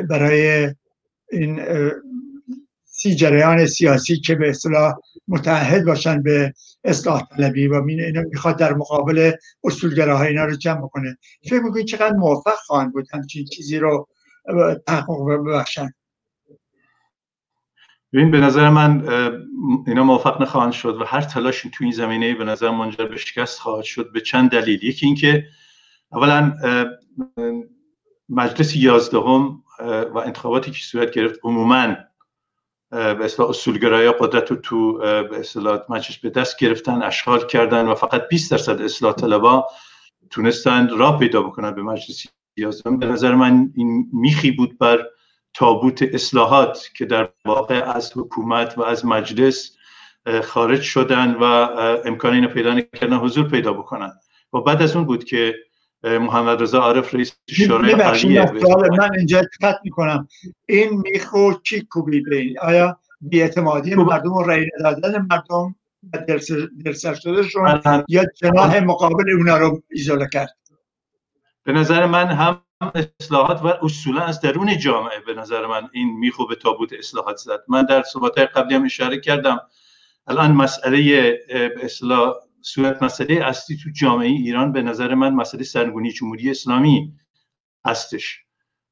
برای 0.09 0.75
این 1.33 1.61
سی 3.01 3.15
جریان 3.15 3.67
سیاسی 3.67 4.21
که 4.21 4.35
به 4.35 4.51
اصطلاح 4.51 4.95
متحد 5.29 5.85
باشن 5.85 6.23
به 6.23 6.53
اصلاح 6.85 7.23
طلبی 7.37 7.69
و 7.69 7.75
اینو 7.75 8.23
می‌خواد 8.29 8.59
در 8.59 8.75
مقابل 8.75 9.33
اصولگراهای 9.65 10.29
اینا 10.29 10.45
رو 10.45 10.57
جمع 10.57 10.89
کنه. 10.89 11.19
فکر 11.43 11.61
می‌کنید 11.61 11.87
چقدر 11.87 12.13
موفق 12.13 12.55
خواهند 12.67 12.93
بود 12.93 13.07
همچین 13.13 13.45
چیزی 13.45 13.79
رو 13.79 14.09
تحقق 14.87 15.47
ببخشن 15.47 15.91
ببین 18.13 18.31
به 18.31 18.41
نظر 18.41 18.71
من 18.71 19.09
اینا 19.87 20.05
موفق 20.05 20.43
نخواهند 20.43 20.73
شد 20.73 21.01
و 21.01 21.05
هر 21.05 21.21
تلاشی 21.21 21.71
تو 21.71 21.85
این 21.85 21.93
زمینه 21.93 22.35
به 22.35 22.45
نظر 22.45 22.71
منجر 22.71 23.05
به 23.07 23.17
شکست 23.17 23.59
خواهد 23.59 23.85
شد 23.85 24.13
به 24.13 24.21
چند 24.21 24.51
دلیل. 24.51 24.85
یکی 24.85 25.07
اینکه 25.07 25.45
اولا 26.13 26.57
مجلس 28.29 28.77
یازدهم 28.77 29.63
و 30.15 30.19
انتخاباتی 30.19 30.71
که 30.71 30.79
صورت 30.83 31.11
گرفت 31.11 31.41
عموما 31.45 31.97
به 32.91 33.25
اصطلاح 33.25 33.49
اصولگرایی 33.49 34.13
قدرت 34.21 34.51
رو 34.51 34.57
تو 34.57 34.99
به 34.99 35.39
اصطلاح 35.39 35.81
مجلس 35.89 36.19
به 36.19 36.31
دست 36.31 36.59
گرفتن 36.59 37.03
اشغال 37.03 37.47
کردن 37.47 37.87
و 37.87 37.95
فقط 37.95 38.29
20 38.29 38.51
درصد 38.51 38.83
اصلاح 38.83 39.15
طلبا 39.15 39.67
تونستن 40.31 40.89
راه 40.89 41.19
پیدا 41.19 41.43
بکنن 41.43 41.71
به 41.71 41.83
مجلس 41.83 42.27
یازدهم 42.57 42.99
به 42.99 43.07
نظر 43.07 43.35
من 43.35 43.73
این 43.75 44.11
میخی 44.13 44.51
بود 44.51 44.79
بر 44.79 45.07
تابوت 45.55 46.03
اصلاحات 46.03 46.89
که 46.97 47.05
در 47.05 47.29
واقع 47.45 47.91
از 47.95 48.13
حکومت 48.17 48.79
و 48.79 48.83
از 48.83 49.07
مجلس 49.07 49.77
خارج 50.45 50.83
شدن 50.83 51.35
و 51.35 51.45
امکان 52.05 52.35
اینو 52.35 52.49
پیدا 52.49 52.75
نکردن 52.75 53.17
حضور 53.17 53.49
پیدا 53.49 53.73
بکنن. 53.73 54.13
و 54.53 54.61
بعد 54.61 54.83
از 54.83 54.97
اون 54.97 55.05
بود 55.05 55.25
که 55.25 55.55
محمد 56.03 56.63
رضا 56.63 56.81
عارف 56.81 57.15
رئیس 57.15 57.33
شورای 57.51 57.93
عالی 57.93 58.39
من 58.99 59.15
اینجا 59.17 59.41
دقت 59.41 59.81
می‌کنم. 59.85 60.29
این 60.67 61.03
میخو 61.13 61.53
چی 61.53 61.81
کوبی 61.81 62.21
به 62.21 62.55
آیا 62.61 62.99
بیاعتمادی 63.21 63.95
مردم 63.95 64.33
و 64.33 64.43
رأی 64.43 64.67
ندادن 64.81 65.27
مردم 65.31 65.75
دلسر 66.85 67.15
شدهشون 67.15 67.83
یا 68.09 68.25
جناح 68.37 68.79
مقابل 68.79 69.31
اونا 69.31 69.59
رو 69.59 69.83
ایزوله 69.91 70.29
کرد؟ 70.33 70.57
به 71.65 71.73
نظر 71.73 72.07
من 72.07 72.27
هم 72.27 72.63
اصلاحات 73.21 73.63
و 73.63 73.67
اصولا 73.83 74.21
از 74.21 74.41
درون 74.41 74.79
جامعه 74.79 75.21
به 75.27 75.35
نظر 75.35 75.67
من 75.67 75.89
این 75.93 76.19
میخو 76.19 76.47
به 76.47 76.55
تابوت 76.55 76.93
اصلاحات 76.93 77.37
زد. 77.37 77.61
من 77.69 77.83
در 77.83 78.03
صحبت 78.03 78.39
قبلی 78.39 78.75
هم 78.75 78.85
اشاره 78.85 79.21
کردم. 79.21 79.61
الان 80.27 80.53
مسئله 80.53 80.99
به 81.49 81.85
اصلاح 81.85 82.35
صورت 82.75 83.03
مسئله 83.03 83.45
اصلی 83.45 83.77
تو 83.77 83.91
جامعه 83.91 84.29
ایران 84.29 84.73
به 84.73 84.83
نظر 84.83 85.15
من 85.15 85.35
مسئله 85.35 85.63
سرنگونی 85.63 86.13
جمهوری 86.13 86.51
اسلامی 86.51 87.13
هستش 87.87 88.41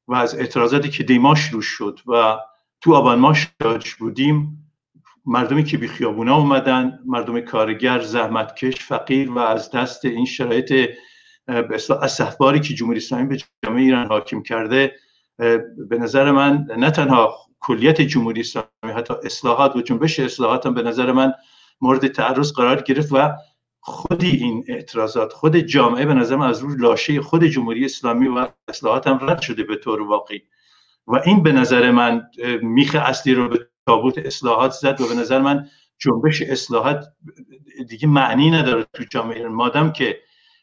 و 0.07 0.15
از 0.15 0.35
اعتراضاتی 0.35 0.89
که 0.89 1.03
دیماش 1.03 1.49
روش 1.49 1.65
شد 1.65 1.99
و 2.07 2.37
تو 2.81 2.93
آبان 2.93 3.19
ماه 3.19 3.37
بودیم 3.99 4.67
مردمی 5.25 5.63
که 5.63 5.77
بی 5.77 5.87
خیابونا 5.87 6.37
اومدن 6.37 6.99
مردم 7.05 7.39
کارگر 7.39 7.99
زحمتکش 7.99 8.75
فقیر 8.75 9.31
و 9.31 9.37
از 9.37 9.71
دست 9.71 10.05
این 10.05 10.25
شرایط 10.25 10.89
اصلاح 11.47 12.59
که 12.59 12.73
جمهوری 12.73 12.97
اسلامی 12.97 13.27
به 13.27 13.37
جامعه 13.65 13.83
ایران 13.83 14.07
حاکم 14.07 14.41
کرده 14.41 14.95
به 15.89 15.97
نظر 15.99 16.31
من 16.31 16.65
نه 16.77 16.91
تنها 16.91 17.35
کلیت 17.59 18.01
جمهوری 18.01 18.41
اسلامی 18.41 18.67
حتی 18.95 19.13
اصلاحات 19.23 19.75
و 19.75 19.81
جنبش 19.81 20.19
اصلاحات 20.19 20.65
هم 20.65 20.73
به 20.73 20.81
نظر 20.81 21.11
من 21.11 21.33
مورد 21.81 22.07
تعرض 22.07 22.53
قرار 22.53 22.81
گرفت 22.81 23.09
و 23.11 23.33
خود 23.87 24.23
این 24.23 24.65
اعتراضات 24.67 25.33
خود 25.33 25.57
جامعه 25.57 26.05
به 26.05 26.13
نظر 26.13 26.41
از 26.41 26.59
روی 26.59 26.75
لاشه 26.77 27.21
خود 27.21 27.43
جمهوری 27.43 27.85
اسلامی 27.85 28.27
و 28.27 28.47
اصلاحات 28.67 29.07
هم 29.07 29.19
رد 29.21 29.41
شده 29.41 29.63
به 29.63 29.75
طور 29.75 30.01
واقعی. 30.01 30.41
و 31.07 31.15
این 31.25 31.43
به 31.43 31.51
نظر 31.51 31.91
من 31.91 32.27
میخ 32.61 32.95
اصلی 32.99 33.33
رو 33.33 33.49
به 33.49 33.67
تابوت 33.85 34.17
اصلاحات 34.17 34.71
زد 34.71 35.01
و 35.01 35.07
به 35.07 35.15
نظر 35.15 35.41
من 35.41 35.67
جنبش 35.99 36.41
اصلاحات 36.41 37.05
دیگه 37.87 38.07
معنی 38.07 38.51
نداره 38.51 38.85
تو 38.93 39.03
جامعه. 39.09 39.47
مادم 39.47 39.91
که 39.91 40.19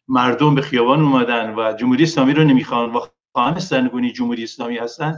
مردم 0.09 0.55
به 0.55 0.63
خیابان 0.63 1.01
اومدن 1.01 1.55
و 1.55 1.77
جمهوری 1.77 2.03
اسلامی 2.03 2.35
رو 2.35 2.45
نمی‌خوان 2.45 2.93
و 2.93 3.01
خواهان 3.33 3.59
سرنگونی 3.59 4.13
جمهوری 4.13 4.43
اسلامی 4.43 4.77
هستن 4.77 5.15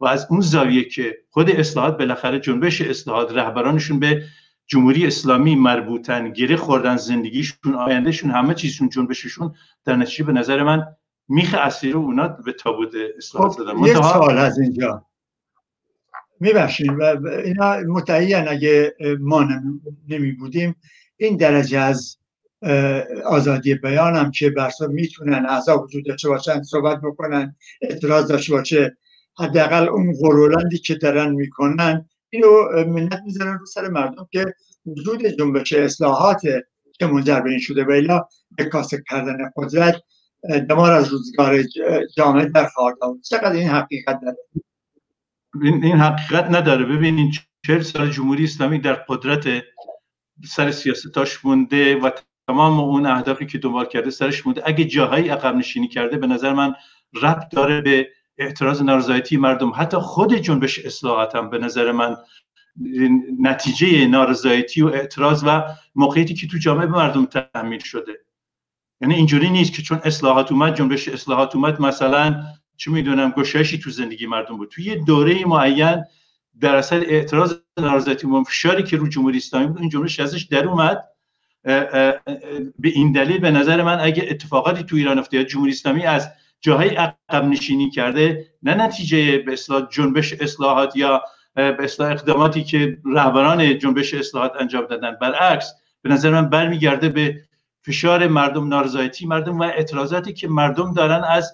و 0.00 0.06
از 0.06 0.26
اون 0.30 0.40
زاویه 0.40 0.84
که 0.84 1.18
خود 1.30 1.50
اصلاحات 1.50 1.98
بالاخره 1.98 2.40
جنبش 2.40 2.80
اصلاحات 2.80 3.32
رهبرانشون 3.32 3.98
به 3.98 4.22
جمهوری 4.66 5.06
اسلامی 5.06 5.56
مربوطن 5.56 6.32
گره 6.32 6.56
خوردن 6.56 6.96
زندگیشون 6.96 7.74
آیندهشون 7.74 8.30
همه 8.30 8.54
چیزشون 8.54 8.88
جنبششون 8.88 9.54
در 9.84 9.96
نتیجه 9.96 10.24
به 10.24 10.32
نظر 10.32 10.62
من 10.62 10.86
میخ 11.28 11.54
اصلی 11.58 11.92
رو 11.92 12.00
اونا 12.00 12.28
به 12.28 12.52
تابوت 12.52 12.90
اصلاحات 13.16 13.52
خب، 13.52 13.62
زدن. 13.62 13.78
یک 13.78 13.96
سوال 13.96 14.38
از 14.38 14.58
اینجا. 14.58 15.06
میبخشید 16.40 16.90
و 16.98 17.26
اینا 17.28 17.76
متعین 17.88 18.48
اگه 18.48 18.94
ما 19.20 19.48
نمی 20.08 20.32
بودیم 20.32 20.76
این 21.16 21.36
درجه 21.36 21.78
از 21.78 22.16
آزادی 23.26 23.74
بیان 23.74 24.16
هم 24.16 24.30
که 24.30 24.50
برسا 24.50 24.86
می‌تونن 24.86 25.46
اعضا 25.46 25.78
وجود 25.78 26.04
داشته 26.04 26.28
باشن 26.28 26.62
صحبت 26.62 27.00
بکنن 27.00 27.56
اعتراض 27.82 28.28
داشته 28.28 28.52
باشه 28.52 28.96
حداقل 29.38 29.88
اون 29.88 30.14
غرولندی 30.20 30.78
که 30.78 30.94
دارن 30.94 31.32
می‌کنن 31.32 32.08
اینو 32.34 32.84
منت 32.86 33.20
می‌زنن 33.24 33.58
رو 33.58 33.66
سر 33.66 33.88
مردم 33.88 34.28
که 34.30 34.54
وجود 34.86 35.26
جنبش 35.26 35.72
اصلاحات 35.72 36.40
که 36.98 37.06
منجر 37.06 37.40
به 37.40 37.50
این 37.50 37.58
شده 37.58 37.84
و 37.84 38.20
به 38.56 38.64
کاسه 38.64 39.02
کردن 39.10 39.50
قدرت 39.56 40.02
دمار 40.68 40.92
از 40.92 41.08
روزگار 41.08 41.62
جامعه 42.16 42.44
در 42.44 42.66
خواهد 42.66 42.96
چقدر 43.28 43.52
این 43.52 43.68
حقیقت 43.68 44.20
داره؟ 44.22 44.36
این, 45.62 45.84
این 45.84 45.96
حقیقت 45.96 46.44
نداره. 46.44 46.84
ببینین 46.84 47.32
چهل 47.66 47.80
سال 47.80 48.10
جمهوری 48.10 48.44
اسلامی 48.44 48.78
در 48.78 48.94
قدرت 48.94 49.62
سر 50.44 50.70
سیاستاش 50.70 51.44
مونده 51.44 51.96
و 51.96 52.10
تمام 52.48 52.80
اون 52.80 53.06
اهدافی 53.06 53.46
که 53.46 53.58
دنبال 53.58 53.86
کرده 53.86 54.10
سرش 54.10 54.46
مونده. 54.46 54.62
اگه 54.64 54.84
جاهایی 54.84 55.28
عقب 55.28 55.56
نشینی 55.56 55.88
کرده 55.88 56.16
به 56.16 56.26
نظر 56.26 56.52
من 56.52 56.74
ربط 57.22 57.50
داره 57.50 57.80
به 57.80 58.08
اعتراض 58.38 58.82
نارضایتی 58.82 59.36
مردم. 59.36 59.72
حتی 59.76 59.96
خود 59.96 60.34
جنبش 60.34 60.78
اصلاحات 60.78 61.36
هم 61.36 61.50
به 61.50 61.58
نظر 61.58 61.92
من 61.92 62.16
نتیجه 63.40 64.06
نارضایتی 64.06 64.82
و 64.82 64.86
اعتراض 64.86 65.44
و 65.46 65.62
موقعیتی 65.94 66.34
که 66.34 66.46
تو 66.46 66.58
جامعه 66.58 66.86
به 66.86 66.92
مردم 66.92 67.24
تحمیل 67.26 67.80
شده. 67.80 68.12
یعنی 69.00 69.14
اینجوری 69.14 69.50
نیست 69.50 69.72
که 69.72 69.82
چون 69.82 70.00
اصلاحات 70.04 70.52
اومد 70.52 70.76
جنبش 70.76 71.08
اصلاحات 71.08 71.56
اومد 71.56 71.80
مثلا 71.80 72.42
چه 72.76 72.90
می‌دونم 72.90 73.30
گشایشی 73.30 73.78
تو 73.78 73.90
زندگی 73.90 74.26
مردم 74.26 74.56
بود. 74.56 74.70
تو 74.70 74.82
یه 74.82 74.96
دوره 74.96 75.44
معین 75.44 76.04
در 76.60 76.76
اصل 76.76 77.04
اعتراض 77.06 77.54
نارضایتی 77.80 78.26
و 78.26 78.42
فشاری 78.42 78.82
که 78.82 78.96
رو 78.96 79.08
جمهوری 79.08 79.36
اسلامی 79.36 79.66
بود 79.66 79.80
این 79.80 79.88
جنبش 79.88 80.20
ازش 80.20 80.42
در 80.42 80.64
اومد. 80.64 81.04
به 82.78 82.88
این 82.88 83.12
دلیل 83.12 83.38
به 83.38 83.50
نظر 83.50 83.82
من 83.82 84.00
اگه 84.00 84.26
اتفاقاتی 84.30 84.84
تو 84.84 84.96
ایران 84.96 85.18
افتاد 85.18 85.42
جمهوری 85.42 85.72
اسلامی 85.72 86.02
از 86.02 86.28
جاهای 86.64 86.88
عقب 86.88 87.44
نشینی 87.44 87.90
کرده 87.90 88.46
نه 88.62 88.74
نتیجه 88.74 89.38
به 89.38 89.56
جنبش 89.90 90.32
اصلاحات 90.32 90.96
یا 90.96 91.22
به 91.54 91.90
اقداماتی 92.00 92.64
که 92.64 92.98
رهبران 93.04 93.78
جنبش 93.78 94.14
اصلاحات 94.14 94.52
انجام 94.60 94.86
دادن. 94.86 95.16
برعکس 95.20 95.72
به 96.02 96.10
نظر 96.10 96.30
من 96.30 96.48
برمیگرده 96.48 97.08
به 97.08 97.40
فشار 97.82 98.26
مردم 98.26 98.68
نارضایتی 98.68 99.26
مردم 99.26 99.58
و 99.58 99.62
اعتراضاتی 99.62 100.32
که 100.32 100.48
مردم 100.48 100.94
دارن 100.94 101.24
از 101.24 101.52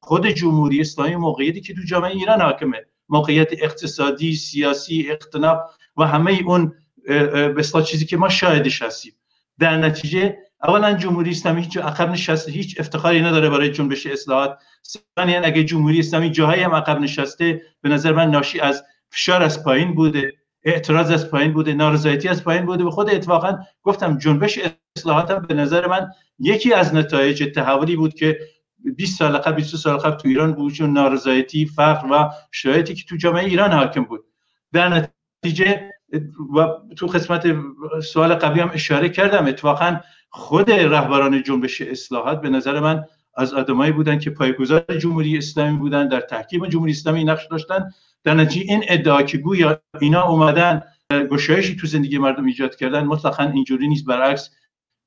خود 0.00 0.26
جمهوری 0.26 0.80
اسلامی 0.80 1.16
موقعیتی 1.16 1.60
که 1.60 1.74
تو 1.74 1.80
جامعه 1.82 2.10
ایران 2.10 2.40
حاکمه. 2.40 2.84
موقعیت 3.08 3.48
اقتصادی 3.52 4.34
سیاسی 4.34 5.06
اقتناب 5.10 5.70
و 5.96 6.04
همه 6.06 6.40
اون 6.46 6.72
به 7.54 7.62
چیزی 7.86 8.06
که 8.06 8.16
ما 8.16 8.28
شاهدش 8.28 8.82
هستیم. 8.82 9.12
در 9.58 9.76
نتیجه 9.76 10.36
اولا 10.64 10.92
جمهوری 10.92 11.30
اسلامی 11.30 11.62
هیچ 11.62 11.76
عقب 11.76 12.10
نشسته 12.10 12.52
هیچ 12.52 12.80
افتخاری 12.80 13.20
نداره 13.20 13.50
برای 13.50 13.70
جنبش 13.70 14.06
اصلاحات. 14.06 14.58
ثانیا 15.18 15.40
اگه 15.44 15.64
جمهوری 15.64 15.98
اسلامی 15.98 16.30
جاهایی 16.30 16.62
هم 16.62 16.74
عقب 16.74 17.00
نشسته 17.00 17.62
به 17.80 17.88
نظر 17.88 18.12
من 18.12 18.30
ناشی 18.30 18.60
از 18.60 18.84
فشار 19.10 19.42
از 19.42 19.64
پایین 19.64 19.94
بوده 19.94 20.32
اعتراض 20.62 21.10
از 21.10 21.30
پایین 21.30 21.52
بوده 21.52 21.74
نارضایتی 21.74 22.28
از 22.28 22.44
پایین 22.44 22.66
بوده. 22.66 22.84
به 22.84 22.90
خود 22.90 23.10
اتفاقا 23.10 23.58
گفتم 23.82 24.18
جنبش 24.18 24.58
اصلاحات 24.96 25.30
هم 25.30 25.42
به 25.42 25.54
نظر 25.54 25.86
من 25.86 26.10
یکی 26.38 26.72
از 26.72 26.94
نتایج 26.94 27.52
تحولی 27.54 27.96
بود 27.96 28.14
که 28.14 28.38
20 28.96 29.18
سال 29.18 29.38
قبل 29.38 29.56
20 29.56 29.76
سال 29.76 29.96
قبل 29.96 30.16
تو 30.16 30.28
ایران 30.28 30.52
بود 30.52 30.72
چون 30.72 30.92
نارضایتی 30.92 31.66
فقر 31.66 32.12
و 32.12 32.30
شرایطی 32.52 32.94
که 32.94 33.04
تو 33.08 33.16
جامعه 33.16 33.44
ایران 33.44 33.72
حاکم 33.72 34.04
بود. 34.04 34.24
در 34.72 35.08
نتیجه 35.44 35.90
و 36.56 36.66
تو 36.96 37.06
قسمت 37.06 37.54
سوال 38.04 38.34
قبلی 38.34 38.60
هم 38.60 38.70
اشاره 38.74 39.08
کردم 39.08 39.46
اتفاقا 39.46 40.00
خود 40.36 40.70
رهبران 40.70 41.42
جنبش 41.42 41.82
اصلاحات 41.82 42.40
به 42.40 42.48
نظر 42.48 42.80
من 42.80 43.04
از 43.36 43.54
آدمایی 43.54 43.92
بودن 43.92 44.18
که 44.18 44.30
پایگزار 44.30 44.84
جمهوری 44.98 45.38
اسلامی 45.38 45.78
بودن 45.78 46.08
در 46.08 46.20
تحکیم 46.20 46.66
جمهوری 46.66 46.92
اسلامی 46.92 47.24
نقش 47.24 47.46
داشتن. 47.50 47.90
در 48.24 48.34
نتیجه 48.34 48.72
این 48.72 48.84
ادعا 48.88 49.22
که 49.22 49.38
گویا 49.38 49.80
اینا 50.00 50.28
اومدن 50.28 50.82
گشایشی 51.30 51.76
تو 51.76 51.86
زندگی 51.86 52.18
مردم 52.18 52.44
ایجاد 52.44 52.76
کردن 52.76 53.04
مطلقا 53.04 53.44
اینجوری 53.44 53.88
نیست 53.88 54.04
برعکس 54.04 54.50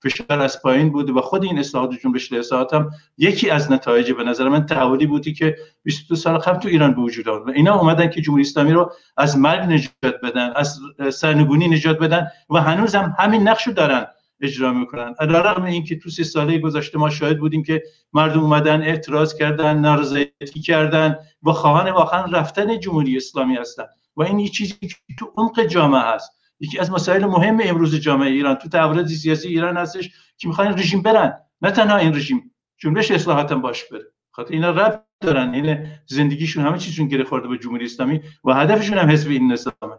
فشار 0.04 0.42
از 0.42 0.62
پایین 0.62 0.92
بود 0.92 1.10
و 1.10 1.22
خود 1.22 1.44
این 1.44 1.60
اصلاحات 1.60 1.94
جنبش 2.04 2.34
اصلاحات 2.34 2.74
هم 2.74 2.92
یکی 3.18 3.50
از 3.50 3.72
نتایج 3.72 4.12
به 4.12 4.24
نظر 4.24 4.50
من 4.50 4.66
تحولی 4.66 5.06
بودی 5.06 5.34
که 5.34 5.58
22 5.84 6.16
سال 6.16 6.38
قبل 6.38 6.60
تو 6.60 6.68
ایران 6.70 6.94
به 6.94 7.02
وجود 7.02 7.30
آمد 7.30 7.48
و 7.48 7.52
اینا 7.52 7.80
اومدن 7.80 8.10
که 8.10 8.22
جمهوری 8.22 8.44
اسلامی 8.44 8.72
رو 8.72 8.92
از 9.18 9.38
مرگ 9.38 9.60
نجات 9.70 10.22
بدن 10.24 10.54
از 10.56 10.80
سرنگونی 11.14 11.68
نجات 11.68 12.00
بدن 12.00 12.28
و 12.50 12.62
هنوز 12.62 12.96
هم 12.96 13.16
همین 13.20 13.48
نقشو 13.48 13.72
دارن. 13.72 14.08
اجرا 14.41 14.74
می‌کنن. 14.74 15.15
علیرغم 15.20 15.63
اینکه 15.63 16.00
تو 16.00 16.10
سه 16.10 16.24
ساله 16.24 16.60
گذشته 16.60 16.98
ما 16.98 17.10
شاهد 17.10 17.39
بودیم 17.39 17.63
که 17.63 17.84
مردم 18.13 18.39
اومدن 18.39 18.82
اعتراض 18.82 19.36
کردن 19.36 19.77
نارضایتی 19.77 20.60
کردن 20.65 21.15
و 21.44 21.51
خواهان 21.51 21.91
واقعا 21.91 22.25
رفتن 22.25 22.79
جمهوری 22.79 23.17
اسلامی 23.17 23.56
هستن. 23.56 23.86
و 24.15 24.24
این 24.24 24.39
یه 24.39 24.50
چیزی 24.50 24.74
که 24.74 25.15
تو 25.20 25.34
عمق 25.38 25.63
جامعه 25.63 26.01
هست. 26.01 26.32
یکی 26.60 26.79
از 26.79 26.91
مسائل 26.91 27.25
مهم 27.25 27.60
امروز 27.63 27.96
جامعه 27.96 28.29
ایران 28.29 28.56
تو 28.56 28.70
تحولات 28.70 29.08
سیاسی 29.08 29.48
ایران 29.48 29.77
هستش 29.77 30.10
که 30.38 30.48
می‌خوان 30.48 30.79
رژیم 30.79 31.01
برن. 31.01 31.38
نه 31.62 31.72
تنها 31.72 31.98
این 31.98 32.15
رژیم 32.15 32.51
جنبش 32.77 33.12
اصلاحات 33.12 33.53
باش 33.53 33.84
بره. 33.84 34.06
خاطر 34.32 34.53
اینا 34.53 34.70
رب 34.70 35.06
دارن. 35.22 35.53
این 35.53 35.88
زندگیشون 36.06 36.65
همه 36.65 36.77
چیزشون 36.77 37.08
گره 37.08 37.24
خورده 37.24 37.48
به 37.48 37.58
جمهوری 37.58 37.86
اسلامی 37.86 38.22
و 38.44 38.53
هدفشون 38.53 38.98
هم 38.98 39.10
حزب 39.10 39.29
این 39.29 39.51
نظامه. 39.51 39.98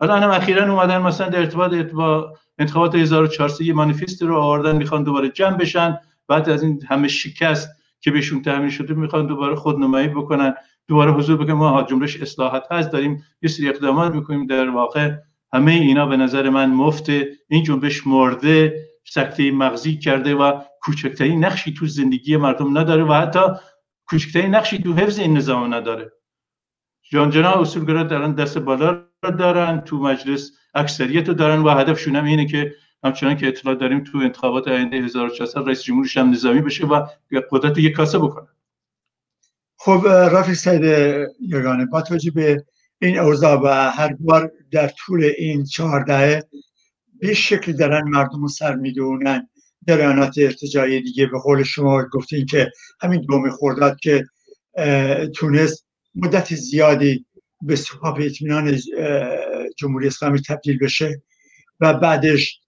حالا 0.00 0.16
هم 0.16 0.30
اخیرا 0.30 0.72
اومدن 0.72 0.98
مثلا 0.98 1.28
در 1.28 1.38
ارتباط 1.38 1.74
با 1.74 2.36
انتخابات 2.58 2.94
1400 2.94 3.60
یه 3.60 3.72
مانیفست 3.72 4.22
رو 4.22 4.36
آوردن 4.36 4.76
می‌خوان 4.76 5.02
دوباره 5.02 5.28
جمع 5.28 5.56
بشن. 5.56 5.98
بعد 6.28 6.48
از 6.48 6.62
این 6.62 6.82
همه 6.88 7.08
شکست 7.08 7.68
که 8.00 8.10
بهشون 8.10 8.42
تامین 8.42 8.70
شده 8.70 8.94
می‌خوان 8.94 9.26
دوباره 9.26 9.54
خودنمایی 9.54 10.08
بکنن. 10.08 10.54
دوباره 10.88 11.12
حضور 11.12 11.36
بگم 11.36 11.54
ما 11.54 11.82
جنبش 11.82 12.22
اصلاحات 12.22 12.72
هست. 12.72 12.90
داریم 12.92 13.24
یه 13.42 13.48
سری 13.48 13.68
اقدامات 13.68 14.14
می‌کنیم. 14.14 14.46
در 14.46 14.70
واقع 14.70 15.12
همه 15.52 15.72
اینا 15.72 16.06
به 16.06 16.16
نظر 16.16 16.50
من 16.50 16.70
مفت. 16.70 17.10
این 17.48 17.62
جنبش 17.64 18.06
مرده 18.06 18.86
سکته 19.04 19.50
مغزی 19.50 19.98
کرده 19.98 20.34
و 20.34 20.60
کوچکترین 20.82 21.44
نقشی 21.44 21.74
تو 21.74 21.86
زندگی 21.86 22.36
مردم 22.36 22.78
نداره 22.78 23.04
و 23.04 23.12
حتی 23.12 23.40
کوچکترین 24.08 24.54
نقشی 24.54 24.78
تو 24.78 24.94
حفظ 24.94 25.18
این 25.18 25.36
نظام 25.36 25.74
نداره. 25.74 26.12
جان 27.10 27.30
جنا 27.30 27.60
اصولگرا 27.60 28.02
دارن 28.02 28.34
دست 28.34 28.58
بالا 28.58 29.02
دارن 29.22 29.80
تو 29.80 29.98
مجلس 29.98 30.52
اکثریت 30.74 31.28
رو 31.28 31.34
دارن 31.34 31.58
و 31.58 31.70
هدفشون 31.70 32.16
هم 32.16 32.24
اینه 32.24 32.46
که 32.46 32.74
همچنان 33.04 33.36
که 33.36 33.48
اطلاع 33.48 33.74
داریم 33.74 34.04
تو 34.04 34.18
انتخابات 34.18 34.68
آینده 34.68 34.96
1400 34.96 35.66
رئیس 35.66 35.82
جمهورش 35.82 36.16
هم 36.16 36.30
نظامی 36.30 36.60
بشه 36.60 36.86
و 36.86 37.06
قدرت 37.50 37.78
یک 37.78 37.92
کاسه 37.92 38.18
بکنه. 38.18 38.48
خب 39.76 40.06
رفیق 40.06 40.54
سید 40.54 40.82
یگانه 41.40 41.86
با 41.86 42.02
توجه 42.02 42.30
به 42.30 42.64
این 43.02 43.18
اوضاع 43.18 43.60
و 43.62 43.90
هر 43.90 44.16
بار 44.20 44.52
در 44.70 44.88
طول 44.88 45.30
این 45.38 45.64
چهارده 45.64 46.44
به 47.20 47.34
شکل 47.34 47.72
دارن 47.72 48.08
مردم 48.08 48.42
رو 48.42 48.48
سر 48.48 48.74
می‌دونن 48.74 49.48
جریانات 49.88 50.38
ارتجاعی 50.38 51.02
دیگه. 51.02 51.26
به 51.26 51.38
قول 51.38 51.62
شما 51.62 52.04
گفتین 52.12 52.46
که 52.46 52.70
همین 53.00 53.20
دوم 53.20 53.50
خورداد 53.50 54.00
که 54.00 54.24
تونست 55.34 55.85
مدت 56.16 56.54
زیادی 56.54 57.26
به 57.62 57.76
سپاه 57.76 58.18
اطمینان 58.20 58.78
جمهوری 59.76 60.06
اسلامی 60.06 60.40
تبدیل 60.40 60.78
بشه 60.78 61.22
و 61.80 61.94
بعدش 61.94 62.60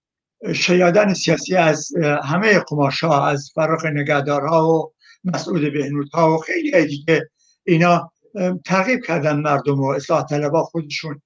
شیادن 0.55 1.13
سیاسی 1.13 1.55
از 1.55 1.91
همه 2.23 2.59
قماشا 2.59 3.25
از 3.25 3.51
فرق 3.55 3.85
نگهدارها 3.85 4.69
و 4.69 4.93
مسعود 5.23 5.73
بهنودها 5.73 6.35
و 6.35 6.37
خیلی 6.37 6.85
دیگه 6.85 7.29
اینا 7.63 8.11
ترغیب 8.65 9.05
کردن 9.05 9.39
مردم 9.39 9.81
و 9.81 9.87
اصلاح 9.87 10.25
طلبا 10.25 10.63
خودشون. 10.63 11.21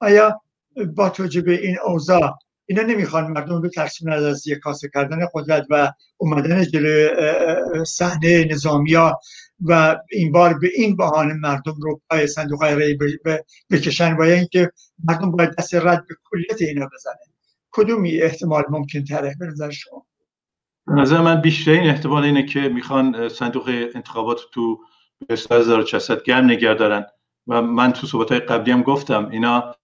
آیا 0.00 0.40
با 0.94 1.08
توجه 1.08 1.40
به 1.40 1.60
این 1.62 1.78
اوضاع 1.86 2.38
اینا 2.68 2.82
نمی‌خوان 2.82 3.32
مردم 3.32 3.60
به 3.60 3.68
ترسیم 3.68 4.12
از 4.12 4.46
یک 4.46 4.58
کاسه 4.58 4.90
کردن 4.94 5.18
قدرت 5.34 5.66
و 5.70 5.92
اومدن 6.16 6.64
جلوی 6.64 7.08
صحنه 7.84 8.44
نظامیا 8.44 9.20
و 9.60 9.96
این 10.10 10.32
بار 10.32 10.58
به 10.58 10.68
این 10.74 10.96
بهانه 10.96 11.34
مردم 11.34 11.74
رو 11.80 12.00
پای 12.10 12.26
صندوق 12.26 12.62
رای 12.62 12.98
بکشن 13.70 14.16
و 14.16 14.22
اینکه 14.22 14.72
مردم 15.04 15.30
باید 15.30 15.56
دست 15.58 15.74
رد 15.74 16.06
به 16.08 16.14
کلیت 16.24 16.62
اینا 16.62 16.88
بزنه 16.94 17.14
کدومی 17.70 18.22
احتمال 18.22 18.64
ممکن 18.68 19.04
تره 19.04 19.36
به 19.40 19.46
نظر 19.46 19.70
شما؟ 19.70 20.06
نظر 20.86 21.20
من 21.20 21.40
بیشترین 21.40 21.90
احتمال 21.90 22.24
اینه 22.24 22.46
که 22.46 22.60
می‌خوان 22.60 23.28
صندوق 23.28 23.68
انتخابات 23.94 24.40
تو 24.52 24.78
به 25.28 25.34
1400 25.34 26.22
گرم 26.22 26.44
نگه 26.44 26.74
دارن. 26.74 27.06
و 27.48 27.62
من 27.62 27.92
تو 27.92 28.06
صحبت 28.06 28.32
های 28.32 28.40
قبلی 28.40 28.72
هم 28.72 28.82
گفتم 28.82 29.28
اینا 29.28 29.74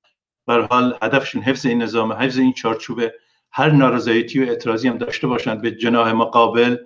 بر 0.46 0.60
حال 0.60 0.98
هدفشون 1.02 1.42
حفظ 1.42 1.66
این 1.66 1.82
نظام 1.82 2.12
حفظ 2.12 2.38
این 2.38 2.52
چارچوبه. 2.52 3.14
هر 3.52 3.70
نارضایتی 3.70 4.44
و 4.44 4.48
اعتراضی 4.48 4.88
هم 4.88 4.98
داشته 4.98 5.26
باشند 5.26 5.62
به 5.62 5.70
جناح 5.70 6.12
مقابل 6.12 6.76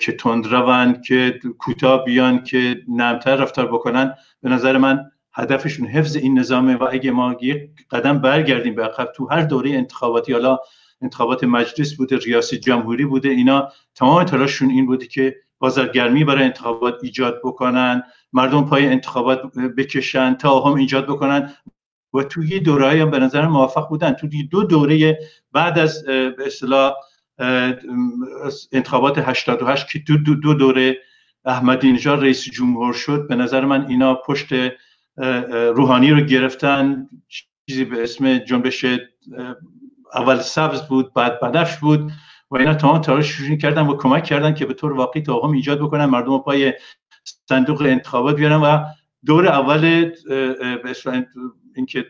که 0.00 0.12
تند 0.18 0.46
روند 0.46 1.02
که 1.02 1.40
کوتاه 1.58 2.04
بیان 2.04 2.44
که 2.44 2.82
نرمتر 2.88 3.36
رفتار 3.36 3.66
بکنن. 3.66 4.14
به 4.42 4.48
نظر 4.48 4.78
من 4.78 5.10
هدفشون 5.34 5.86
حفظ 5.86 6.16
این 6.16 6.38
نظامه 6.38 6.76
و 6.76 6.88
اگه 6.90 7.10
ما 7.10 7.36
یک 7.40 7.70
قدم 7.90 8.18
برگردیم 8.18 8.74
به 8.74 8.84
عقب 8.84 9.12
تو 9.16 9.26
هر 9.26 9.42
دوره 9.42 9.70
انتخاباتی 9.70 10.32
حالا 10.32 10.58
انتخابات 11.02 11.44
مجلس 11.44 11.94
بوده 11.94 12.16
ریاست 12.16 12.54
جمهوری 12.54 13.04
بوده 13.04 13.28
اینا 13.28 13.68
تمام 13.94 14.24
تلاششون 14.24 14.70
این 14.70 14.86
بوده 14.86 15.06
که 15.06 15.36
بازرگرمی 15.58 16.24
برای 16.24 16.44
انتخابات 16.44 16.94
ایجاد 17.02 17.40
بکنن 17.44 18.02
مردم 18.32 18.64
پای 18.64 18.86
انتخابات 18.86 19.42
بکشن 19.76 20.34
تا 20.34 20.60
هم 20.60 20.74
ایجاد 20.74 21.06
بکنن. 21.06 21.52
و 22.16 22.22
توی 22.22 22.60
دوره 22.60 23.02
هم 23.02 23.10
به 23.10 23.18
نظر 23.18 23.46
موفق 23.46 23.88
بودن. 23.88 24.12
توی 24.12 24.42
دو 24.42 24.62
دوره 24.62 25.18
بعد 25.52 25.78
از 25.78 26.04
به 26.04 26.46
اصطلاح 26.46 26.94
انتخابات 28.72 29.18
88 29.18 29.86
که 29.92 29.98
دو, 29.98 30.34
دو, 30.34 30.54
دوره 30.54 30.98
احمدی 31.44 31.92
نژاد 31.92 32.22
رئیس 32.22 32.44
جمهور 32.44 32.92
شد 32.92 33.28
به 33.28 33.34
نظر 33.34 33.64
من 33.64 33.86
اینا 33.86 34.14
پشت 34.14 34.48
روحانی 35.74 36.10
رو 36.10 36.20
گرفتن. 36.20 37.08
چیزی 37.68 37.84
به 37.84 38.02
اسم 38.02 38.38
جنبش 38.38 38.84
اول 40.14 40.38
سبز 40.38 40.82
بود 40.82 41.12
بعد 41.14 41.40
بنفش 41.40 41.76
بود 41.76 42.12
و 42.50 42.56
اینا 42.56 42.74
تمام 42.74 43.00
تلاششون 43.00 43.58
کردن 43.58 43.86
و 43.86 43.96
کمک 43.96 44.24
کردن 44.24 44.54
که 44.54 44.66
به 44.66 44.74
طور 44.74 44.92
واقعی 44.92 45.22
توهم 45.22 45.52
ایجاد 45.52 45.80
بکنن 45.80 46.04
مردم 46.04 46.30
رو 46.30 46.38
پای 46.38 46.72
صندوق 47.48 47.82
انتخابات 47.82 48.36
بیارن 48.36 48.56
و 48.56 48.84
دور 49.26 49.48
اول 49.48 50.12
اینکه 51.74 52.06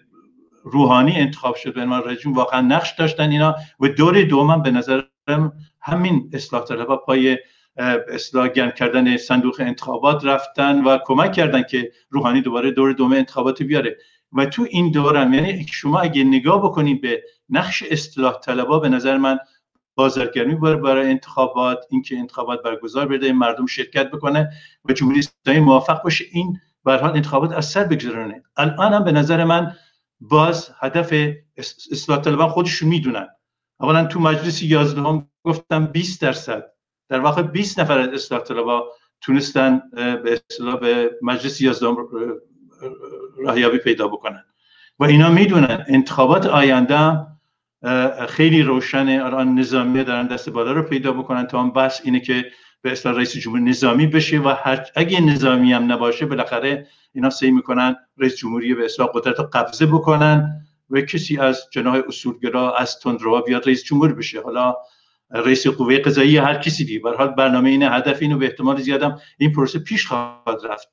روحانی 0.65 1.13
انتخاب 1.13 1.55
شد 1.57 1.75
به 1.75 1.83
عنوان 1.83 2.03
رژیم 2.05 2.33
واقعا 2.33 2.61
نقش 2.61 2.95
داشتن 2.99 3.31
اینا. 3.31 3.55
و 3.81 3.89
دور 3.89 4.23
دوم 4.23 4.63
به 4.63 4.71
نظرم 4.71 5.53
همین 5.81 6.31
اصلاح 6.33 6.65
طلبها 6.65 6.97
پای 6.97 7.39
اصلاح 8.09 8.49
گرم 8.49 8.71
کردن 8.71 9.17
صندوق 9.17 9.57
انتخابات 9.59 10.25
رفتن 10.25 10.85
و 10.85 10.99
کمک 11.05 11.33
کردن 11.33 11.63
که 11.63 11.93
روحانی 12.11 12.41
دوباره 12.41 12.71
دور 12.71 12.93
دوم 12.93 13.13
انتخابات 13.13 13.63
بیاره. 13.63 13.97
و 14.33 14.47
تو 14.47 14.67
این 14.71 14.91
دورم 14.91 15.35
یعنی 15.35 15.67
شما 15.73 16.01
اگه 16.01 16.25
نگاه 16.25 16.63
بکنید 16.63 17.01
به 17.01 17.23
نقش 17.51 17.83
اصلاح 17.91 18.41
طلبا 18.41 18.79
به 18.79 18.89
نظر 18.89 19.17
من 19.17 19.39
بازرگرمی 19.95 20.55
برای 20.55 21.11
انتخابات 21.11 21.79
اینکه 21.91 22.17
انتخابات 22.17 22.63
برگزار 22.63 23.09
بده 23.09 23.33
مردم 23.33 23.67
شرکت 23.67 24.11
بکنه 24.11 24.51
و 24.85 24.93
جمهوری 24.93 25.19
اسلامی 25.19 25.61
موفق 25.61 26.03
باشه 26.03 26.25
این 26.33 26.59
به 26.87 26.97
حال 26.97 27.11
انتخابات 27.11 27.53
از 27.53 27.65
سر 27.65 27.85
بگذرونه. 27.85 28.43
الان 28.57 28.93
هم 28.93 29.05
به 29.05 29.13
نظر 29.13 29.45
من 29.45 29.73
باز 30.21 30.71
هدف 30.79 31.15
اصلاح 31.93 32.21
طلبان 32.21 32.49
خودشون 32.49 32.89
می‌دونن. 32.89 33.29
اولا 33.81 34.05
تو 34.05 34.21
مجلس 34.21 34.63
11 34.63 35.01
هم 35.01 35.29
گفتم 35.45 35.87
20 35.87 36.23
درصد. 36.23 36.65
در 37.09 37.21
واقع 37.21 37.43
20 37.43 37.81
نفر 37.81 37.99
از 37.99 38.09
اصلاح 38.09 38.41
طلبا 38.41 38.85
تونستن 39.21 39.83
به 39.95 40.41
اصطلاح 40.51 40.81
به 40.81 41.11
مجلس 41.23 41.61
11 41.61 41.87
راهیابی 43.39 43.79
پیدا 43.79 44.09
بکنن. 44.09 44.45
و 44.99 45.05
اینا 45.05 45.31
می‌دونن 45.31 45.85
انتخابات 45.89 46.47
آینده 46.47 47.27
خیلی 48.29 48.63
روشنه. 48.63 49.25
الان 49.25 49.55
نظامی 49.55 50.05
دارن 50.05 50.27
دست 50.27 50.51
بالا 50.51 50.73
رو 50.73 50.83
پیدا 50.83 51.13
بکنن. 51.13 51.47
تا 51.47 51.61
اون 51.61 51.73
بس 51.73 52.01
اینه 52.05 52.21
که 52.21 52.45
به 52.83 52.93
اصطلاح 52.93 53.17
رئیس 53.17 53.37
جمهور 53.37 53.61
نظامی 53.61 54.07
بشه 54.07 54.39
و 54.39 54.55
هر 54.59 54.87
اگه 54.97 55.21
نظامی 55.21 55.73
هم 55.73 55.93
نباشه 55.93 56.27
بالاخره 56.27 56.87
اینا 57.13 57.31
سعی 57.31 57.51
می‌کنن 57.51 57.97
رئیس 58.19 58.37
جمهوری 58.37 58.75
به 58.75 58.85
اصطلاح 58.85 59.09
قدرت 59.15 59.41
قبضه 59.41 59.87
بکنن 59.87 60.67
و 60.91 61.01
کسی 61.01 61.39
از 61.39 61.69
جناح 61.71 62.01
اصولگرا 62.09 62.77
از 62.77 62.99
تندروا 62.99 63.41
بیاد 63.41 63.67
رئیس 63.67 63.85
جمهور 63.85 64.13
بشه. 64.13 64.41
حالا 64.41 64.77
رئیس 65.31 65.67
قوه 65.67 65.99
قضایی 65.99 66.37
هر 66.37 66.55
کسی 66.55 66.85
دیگه. 66.85 66.99
به 66.99 67.17
حال 67.17 67.29
برنامه 67.29 67.71
اینه 67.71 67.91
هدف 67.91 68.23
اینو 68.23 68.39
به 68.39 68.47
احتمال 68.47 68.81
زیادم 68.81 69.21
این 69.39 69.53
پروسه 69.53 69.79
پیش 69.79 70.07
خواهد 70.07 70.59
رفت. 70.65 70.89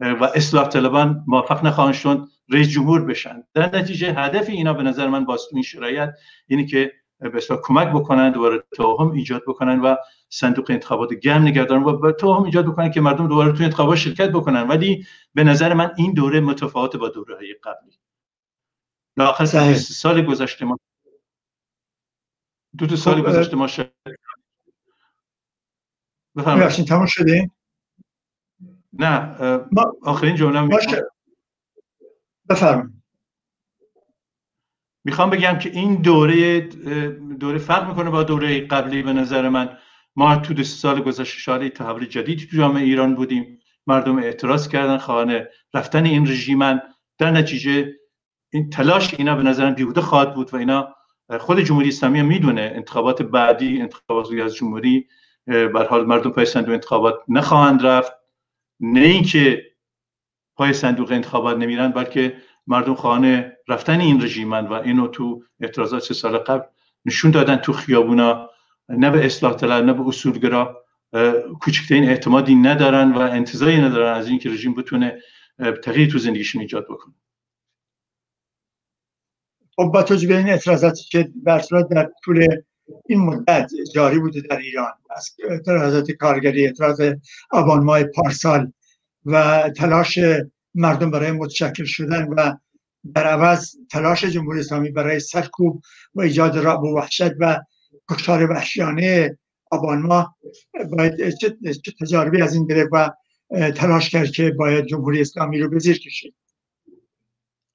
و 0.00 0.24
اصلاح 0.34 0.68
طلبان 0.68 1.24
موفق 1.26 1.66
نخواهند 1.66 1.94
شد 1.94 2.28
رئیس 2.48 2.68
جمهور 2.68 3.04
بشن. 3.04 3.42
در 3.54 3.76
نتیجه 3.76 4.12
هدف 4.12 4.48
اینا 4.48 4.72
به 4.72 4.82
نظر 4.82 5.08
من 5.08 5.24
با 5.24 5.38
این 5.52 5.62
شرایط 5.62 6.08
اینه 6.46 6.66
که 6.66 6.92
به 7.20 7.40
کمک 7.62 7.88
بکنن 7.88 8.32
دوباره 8.32 8.64
توهم 8.72 9.10
ایجاد 9.10 9.42
بکنن 9.46 9.80
و 9.80 9.96
صندوق 10.28 10.70
انتخابات 10.70 11.12
گرم 11.14 11.42
نگردن 11.42 11.82
و 11.82 12.12
توهم 12.12 12.42
ایجاد 12.42 12.66
بکنن 12.66 12.90
که 12.90 13.00
مردم 13.00 13.28
دوباره 13.28 13.52
تو 13.52 13.64
انتخابات 13.64 13.98
شرکت 13.98 14.30
بکنن. 14.30 14.68
ولی 14.68 15.06
به 15.34 15.44
نظر 15.44 15.74
من 15.74 15.92
این 15.96 16.14
دوره 16.14 16.40
متفاوت 16.40 16.96
با 16.96 17.08
دوره 17.08 17.36
های 17.36 17.54
قبلی 17.54 17.98
لاخر 19.16 19.74
سال 19.74 20.22
گذشته 20.26 20.64
ما 20.64 20.78
دو 22.78 22.86
تا 22.86 22.96
سال 22.96 23.22
خب، 23.22 23.28
گذشته 23.28 23.56
ما 23.56 23.66
شد 23.66 23.92
بفرمایید. 26.36 26.86
تموم 26.86 27.06
شده؟ 27.06 27.50
نه 28.92 29.36
آخرین 30.02 30.36
جمله 30.36 30.68
بفرمایید. 32.48 32.99
می‌خوام 35.04 35.30
بگم 35.30 35.58
که 35.58 35.70
این 35.70 35.94
دوره 35.94 36.60
دوره 37.40 37.58
فرق 37.58 37.88
می‌کنه 37.88 38.10
با 38.10 38.22
دوره 38.22 38.60
قبلی 38.60 39.02
به 39.02 39.12
نظر 39.12 39.48
من. 39.48 39.78
ما 40.16 40.36
تو 40.36 40.54
دو 40.54 40.62
سال 40.62 41.00
گذشته 41.00 41.38
شاهد 41.38 41.68
تحول 41.68 42.06
جدیدی 42.06 42.46
تو 42.46 42.56
جامعه 42.56 42.82
ایران 42.82 43.14
بودیم. 43.14 43.58
مردم 43.86 44.18
اعتراض 44.18 44.68
کردن 44.68 44.98
خانه 44.98 45.48
رفتن 45.74 46.04
این 46.04 46.26
رژیمن 46.26 46.80
در 47.18 47.30
نتیجه 47.30 47.92
این 48.52 48.70
تلاش 48.70 49.14
اینا 49.14 49.36
به 49.36 49.42
نظرم 49.42 49.74
بیهوده 49.74 50.00
خواهد 50.00 50.34
بود 50.34 50.54
و 50.54 50.56
اینا 50.56 50.94
خود 51.38 51.60
جمهوری 51.60 51.88
اسلامی 51.88 52.22
می‌دونه. 52.22 52.72
انتخابات 52.74 53.22
بعدی 53.22 53.80
انتخابات 53.80 54.32
از 54.44 54.54
جمهوری 54.54 55.06
بر 55.46 55.86
حال 55.86 56.06
مردم 56.06 56.30
پای 56.30 56.44
صندوق 56.44 56.74
انتخابات 56.74 57.14
نخواهند 57.28 57.86
رفت. 57.86 58.12
نه 58.80 59.00
اینکه 59.00 59.62
پای 60.56 60.72
صندوق 60.72 61.12
انتخابات 61.12 61.56
نمیرن 61.56 61.88
بلکه 61.88 62.36
مردم 62.70 62.94
خانه 62.94 63.56
رفتن 63.68 64.00
این 64.00 64.22
رژیمن 64.22 64.66
و 64.66 64.72
اینو 64.72 65.08
تو 65.08 65.42
اعتراضات 65.60 66.02
سه 66.02 66.14
سال 66.14 66.38
قبل 66.38 66.66
نشون 67.04 67.30
دادن 67.30 67.56
تو 67.56 67.72
خیابونا. 67.72 68.50
نه 68.88 69.10
به 69.10 69.26
اصلاح 69.26 69.54
طلب 69.54 69.84
نه 69.84 69.92
به 69.92 70.08
اصولگرا 70.08 70.84
کوچکترین 71.60 72.04
اعتمادی 72.08 72.54
ندارن 72.54 73.12
و 73.12 73.18
انتظاری 73.18 73.80
ندارن 73.80 74.14
از 74.14 74.28
اینکه 74.28 74.50
رژیم 74.50 74.74
بتونه 74.74 75.20
تغییر 75.82 76.10
تو 76.10 76.18
زندگیشون 76.18 76.60
ایجاد 76.60 76.84
بکنه. 76.84 77.14
خب 79.76 79.84
با 79.84 80.02
توجه 80.02 80.36
این 80.36 80.48
اعتراضاتی 80.48 81.04
که 81.04 81.32
در 81.44 81.62
در 81.90 82.10
طول 82.24 82.46
این 83.06 83.20
مدت 83.20 83.70
جاری 83.94 84.18
بوده 84.18 84.40
در 84.40 84.56
ایران 84.56 84.92
از 85.10 85.30
اعتراضات 85.48 86.10
کارگری 86.10 86.66
اعتراض 86.66 87.00
آبان 87.50 87.84
ماه 87.84 88.04
پارسال 88.04 88.72
و 89.24 89.62
تلاش 89.76 90.18
مردم 90.74 91.10
برای 91.10 91.32
متشکل 91.32 91.84
شدن 91.84 92.28
و 92.28 92.56
در 93.14 93.24
عوض 93.24 93.76
تلاش 93.90 94.24
جمهوری 94.24 94.60
اسلامی 94.60 94.90
برای 94.90 95.20
سرکوب 95.20 95.82
و 96.14 96.20
ایجاد 96.20 96.58
رعب 96.58 96.82
و 96.82 96.96
وحشت 96.96 97.32
و 97.40 97.60
کشتار 98.10 98.50
وحشیانه 98.50 99.38
آبان 99.70 100.02
ماه 100.02 100.36
باید 100.92 101.34
چه 101.38 101.92
تجاربی 102.00 102.42
از 102.42 102.54
این 102.54 102.66
گرفت 102.66 102.90
و 102.92 103.10
تلاش 103.76 104.10
کرد 104.10 104.30
که 104.30 104.50
باید 104.50 104.86
جمهوری 104.86 105.20
اسلامی 105.20 105.60
رو 105.60 105.68
به 105.68 105.78
زیر 105.78 105.98
کشید. 105.98 106.34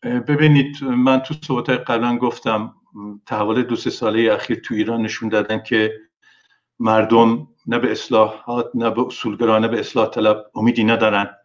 ببینید 0.04 0.84
من 0.84 1.20
تو 1.20 1.36
صحبت 1.44 1.70
قبلا 1.70 2.18
گفتم 2.18 2.76
تحول 3.26 3.64
دو 3.64 3.76
سه 3.76 3.90
ساله 3.90 4.34
اخیر 4.34 4.60
تو 4.60 4.76
ایران 4.76 5.02
نشون 5.02 5.30
دادن 5.30 5.64
که 5.64 5.94
مردم 6.80 7.48
نه 7.68 7.80
به 7.80 7.92
اصلاحات 7.92 8.72
نه 8.76 8.90
به 8.90 9.06
اصولگرا 9.06 9.60
نه 9.60 9.68
به 9.68 9.80
اصلاح 9.80 10.10
طلب 10.10 10.52
امیدی 10.56 10.84
ندارن. 10.84 11.36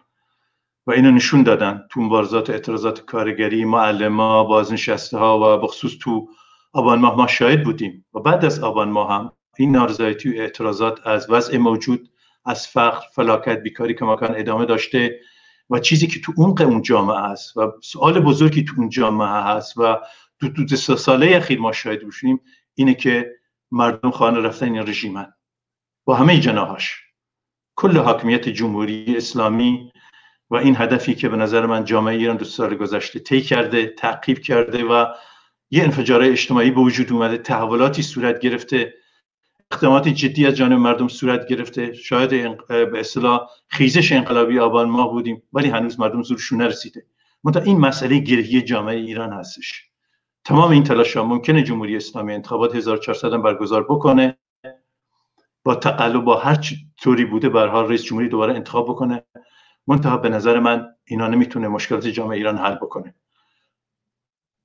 و 0.91 0.93
اینو 0.93 1.11
نشون 1.11 1.43
دادن 1.43 1.87
تو 1.91 2.01
مبارزات 2.01 2.51
اعتراضات 2.51 3.01
کارگری 3.01 3.65
معلما 3.65 4.45
بازنشسته 4.45 5.19
ها 5.19 5.39
و 5.39 5.61
بخصوص 5.61 5.93
تو 6.01 6.29
آبان 6.73 6.99
ماه 6.99 7.17
ما 7.17 7.27
شاهد 7.27 7.65
بودیم. 7.65 8.07
و 8.15 8.21
بعد 8.21 8.45
از 8.45 8.61
آبان 8.61 8.91
ماه 8.91 9.13
هم 9.13 9.33
این 9.59 9.73
نارضایتی 9.73 10.31
و 10.31 10.41
اعتراضات 10.41 11.07
از 11.07 11.31
وضع 11.31 11.57
موجود 11.57 12.11
از 12.45 12.69
فقر 12.69 13.07
فلاکت 13.15 13.63
بیکاری 13.63 13.95
که 13.95 14.05
مکان 14.05 14.35
ادامه 14.37 14.65
داشته 14.65 15.21
و 15.71 15.79
چیزی 15.79 16.07
که 16.07 16.21
تو 16.21 16.33
عمق 16.39 16.61
اون 16.61 16.83
جامعه 16.83 17.19
است 17.19 17.57
و 17.57 17.73
سوال 17.83 18.21
بزرگی 18.21 18.65
تو 18.65 18.75
اون 18.79 18.89
جامعه 18.89 19.43
هست 19.43 19.79
و 19.79 19.97
دو 20.39 20.49
دو 20.49 20.77
ساله 20.77 21.37
اخیر 21.37 21.61
ما 21.61 21.73
شاهد 21.73 22.05
باشیم 22.05 22.41
اینه 22.75 22.95
که 22.95 23.31
مردم 23.71 24.11
خانه 24.11 24.41
رفتن 24.41 24.67
این 24.67 24.87
رژیمن 24.87 25.33
با 26.05 26.15
همه 26.15 26.41
جناهاش. 26.41 26.97
کل 27.77 27.97
حاکمیت 27.97 28.49
جمهوری 28.49 29.15
اسلامی 29.17 29.90
و 30.51 30.57
این 30.57 30.77
هدفی 30.77 31.15
که 31.15 31.29
به 31.29 31.37
نظر 31.37 31.67
من 31.67 31.85
جامعه 31.85 32.17
ایران 32.17 32.37
دو 32.37 32.45
سال 32.45 32.75
گذشته 32.75 33.19
طی 33.19 33.41
کرده 33.41 33.87
تعقیب 33.87 34.39
کرده 34.39 34.85
و 34.85 35.07
یه 35.71 35.83
انفجار 35.83 36.23
اجتماعی 36.23 36.71
به 36.71 36.81
وجود 36.81 37.13
اومده 37.13 37.39
تحولاتی 37.39 38.03
صورت 38.03 38.41
گرفته 38.41 38.95
اقدامات 39.73 40.09
جدی 40.09 40.47
از 40.47 40.55
جانب 40.55 40.79
مردم 40.79 41.09
صورت 41.09 41.47
گرفته. 41.47 41.93
شاید 41.93 42.31
به 42.69 43.01
اصطلاح 43.01 43.51
خیزش 43.69 44.13
انقلابی 44.13 44.59
آبان 44.59 44.89
ما 44.89 45.09
بودیم 45.09 45.43
ولی 45.53 45.69
هنوز 45.69 46.01
مردم 46.01 46.23
زورشون 46.23 46.63
نرسیده. 46.63 47.07
منتها 47.45 47.63
این 47.63 47.79
مسئله 47.79 48.19
گرهی 48.19 48.63
جامعه 48.63 48.97
ایران 48.97 49.33
هستش. 49.33 49.85
تمام 50.45 50.71
این 50.71 50.85
تلاش 50.85 51.17
ها 51.17 51.25
ممکنه 51.25 51.63
جمهوری 51.63 51.97
اسلامی 51.97 52.35
انتخابات 52.35 52.75
1400 52.75 53.33
هم 53.33 53.43
برگزار 53.43 53.83
بکنه. 53.85 54.39
با 55.65 55.75
تقلب 55.75 56.25
با 56.25 56.37
هر 56.37 56.59
طوری 57.03 57.25
بوده 57.25 57.49
به 57.49 57.61
حال 57.61 57.89
رئیس 57.89 58.05
جمهوری 58.05 58.29
دوباره 58.29 58.55
انتخاب 58.55 58.89
بکنه. 58.89 59.25
منتها 59.87 60.17
به 60.17 60.29
نظر 60.29 60.59
من 60.59 60.87
اینا 61.05 61.27
نمی‌تونه 61.27 61.69
مشکلات 61.69 62.07
جامعه 62.07 62.37
ایران 62.37 62.59
حل 62.59 62.75
بکنه. 62.75 63.15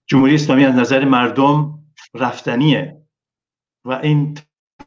جمهوری 0.08 0.36
اسلامی 0.36 0.66
از 0.66 0.76
نظر 0.76 1.06
مردم 1.06 1.80
رفتنیه 2.14 3.02
و 3.86 3.92
این 3.92 4.38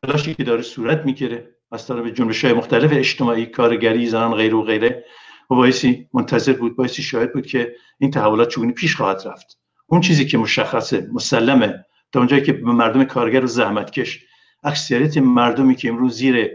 تلاشی 0.02 0.34
که 0.34 0.44
داره 0.44 0.62
صورت 0.62 1.04
می‌گیره 1.04 1.56
از 1.72 1.86
طرف 1.86 2.06
جنبش 2.06 2.44
های 2.44 2.54
مختلف 2.54 2.90
اجتماعی 2.92 3.46
کارگری 3.46 4.06
زنان 4.06 4.34
غیر 4.34 4.54
و 4.54 4.62
غیره 4.62 5.04
و 5.50 5.54
بایستی 5.54 6.08
منتظر 6.14 6.52
بود 6.52 6.76
بایستی 6.76 7.02
شاهد 7.02 7.32
بود 7.32 7.46
که 7.46 7.74
این 7.98 8.10
تحولات 8.10 8.48
چگونه 8.48 8.72
پیش 8.72 8.96
خواهد 8.96 9.22
رفت. 9.26 9.58
اون 9.86 10.00
چیزی 10.00 10.26
که 10.26 10.38
مشخصه 10.38 11.08
مسلمه. 11.12 11.84
تا 12.12 12.20
اونجایی 12.20 12.42
که 12.42 12.52
به 12.52 12.72
مردم 12.72 13.04
کارگر 13.04 13.44
و 13.44 13.46
زحمتکش 13.46 14.24
اکثریت 14.64 15.18
مردمی 15.18 15.76
که 15.76 15.88
امروز 15.88 16.16
زیر 16.16 16.50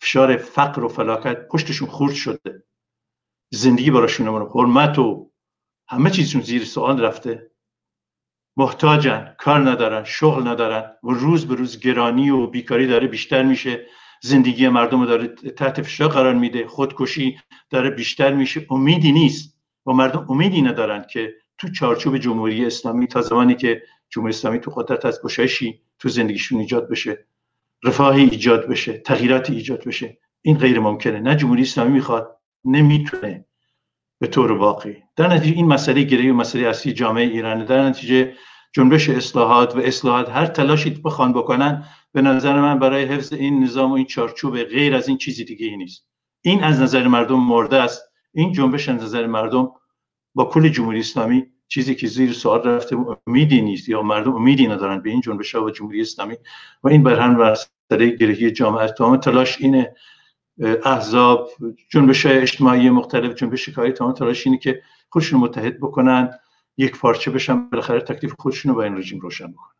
فشار 0.00 0.36
فقر 0.36 0.84
و 0.84 0.88
فلاکت 0.88 1.48
پشتشون 1.48 1.88
خورد 1.88 2.12
شده. 2.12 2.64
زندگی 3.50 3.90
براشون 3.90 4.48
حرمت 4.54 4.98
و 4.98 5.30
همه 5.88 6.10
چیزشون 6.10 6.40
زیر 6.40 6.64
سوال 6.64 7.00
رفته. 7.00 7.50
محتاجن 8.56 9.34
کار 9.38 9.70
ندارن 9.70 10.04
شغل 10.04 10.48
ندارن 10.48 10.96
و 11.02 11.08
روز 11.10 11.48
به 11.48 11.54
روز 11.54 11.80
گرانی 11.80 12.30
و 12.30 12.46
بیکاری 12.46 12.86
داره 12.86 13.06
بیشتر 13.06 13.42
میشه. 13.42 13.86
زندگی 14.22 14.68
مردم 14.68 15.06
داره 15.06 15.28
تحت 15.28 15.82
فشار 15.82 16.08
قرار 16.08 16.34
میده. 16.34 16.66
خودکشی 16.66 17.38
داره 17.70 17.90
بیشتر 17.90 18.34
میشه. 18.34 18.66
امیدی 18.70 19.12
نیست. 19.12 19.58
و 19.86 19.92
مردم 19.92 20.26
امیدی 20.28 20.62
ندارن 20.62 21.06
که 21.10 21.34
تو 21.58 21.68
چارچوب 21.68 22.18
جمهوری 22.18 22.66
اسلامی 22.66 23.06
تا 23.06 23.22
زمانی 23.22 23.54
که 23.54 23.82
جمهوری 24.10 24.34
اسلامی 24.34 24.60
تو 24.60 24.70
قدرت 24.70 25.04
از 25.04 25.22
گشایشی 25.22 25.82
تو 25.98 26.08
زندگیشون 26.08 26.60
ایجاد 26.60 26.88
بشه. 26.88 27.26
رفاهی 27.84 28.22
ایجاد 28.22 28.68
بشه. 28.68 28.98
تغییراتی 28.98 29.54
ایجاد 29.54 29.84
بشه. 29.84 30.18
این 30.42 30.58
غیر 30.58 30.80
ممکنه. 30.80 31.20
نه 31.20 31.36
جمهوری 31.36 31.62
اسلامی 31.62 31.92
می‌خواد 31.92 32.37
نمی‌تونه 32.64 33.44
به 34.20 34.26
طور 34.26 34.52
واقعی. 34.52 34.96
در 35.16 35.28
نتیجه 35.28 35.56
این 35.56 35.66
مسئله 35.66 36.02
گیری 36.02 36.30
و 36.30 36.34
مسئله 36.34 36.68
اصلی 36.68 36.92
جامعه 36.92 37.24
ایران 37.24 37.64
در 37.64 37.82
نتیجه 37.88 38.34
جنبش 38.72 39.10
اصلاحات 39.10 39.76
و 39.76 39.78
اصلاحات 39.78 40.30
هر 40.30 40.46
تلاشی 40.46 40.90
بخوان 40.90 41.32
بکنن 41.32 41.84
به 42.12 42.22
نظر 42.22 42.60
من 42.60 42.78
برای 42.78 43.04
حفظ 43.04 43.32
این 43.32 43.64
نظام 43.64 43.90
و 43.90 43.94
این 43.94 44.06
چارچوب 44.06 44.62
غیر 44.62 44.94
از 44.94 45.08
این 45.08 45.18
چیزی 45.18 45.44
دیگه 45.44 45.66
ای 45.66 45.76
نیست. 45.76 46.06
این 46.42 46.64
از 46.64 46.80
نظر 46.80 47.08
مردم 47.08 47.40
مرده 47.40 47.76
است. 47.76 48.02
این 48.34 48.52
جنبش 48.52 48.88
از 48.88 49.02
نظر 49.02 49.26
مردم 49.26 49.70
با 50.34 50.44
کل 50.44 50.68
جمهوری 50.68 51.00
اسلامی 51.00 51.46
چیزی 51.68 51.94
که 51.94 52.06
زیر 52.06 52.32
سوال 52.32 52.62
رفته 52.62 52.96
امیدی 53.26 53.60
نیست 53.60 53.88
یا 53.88 54.02
مردم 54.02 54.34
امیدی 54.34 54.66
ندارن 54.66 55.00
به 55.00 55.10
این 55.10 55.20
جنبش 55.20 55.54
و 55.54 55.70
جمهوری 55.70 56.00
اسلامی. 56.00 56.36
و 56.82 56.88
این 56.88 57.02
بر 57.02 57.20
هم 57.20 57.36
مسئله 57.36 58.16
گرهی 58.16 58.50
جامعه 58.50 58.88
تمام 58.88 59.16
تلاش 59.16 59.60
اینه 59.60 59.94
احزاب 60.84 61.50
جنبش 61.88 62.26
اجتماعی 62.26 62.90
مختلف 62.90 63.34
جنبش 63.34 63.68
کاری 63.68 63.92
تمام 63.92 64.12
تلاش 64.12 64.46
اینه 64.46 64.58
که 64.58 64.82
خودشون 65.10 65.40
متحد 65.40 65.80
بکنن 65.80 66.30
یک 66.76 66.98
پارچه 66.98 67.30
بشن 67.30 67.68
بالاخره 67.68 68.00
تکلیف 68.00 68.34
خودشون 68.38 68.70
رو 68.70 68.76
با 68.76 68.84
این 68.84 68.96
رژیم 68.96 69.20
روشن 69.20 69.52
بکنن. 69.52 69.78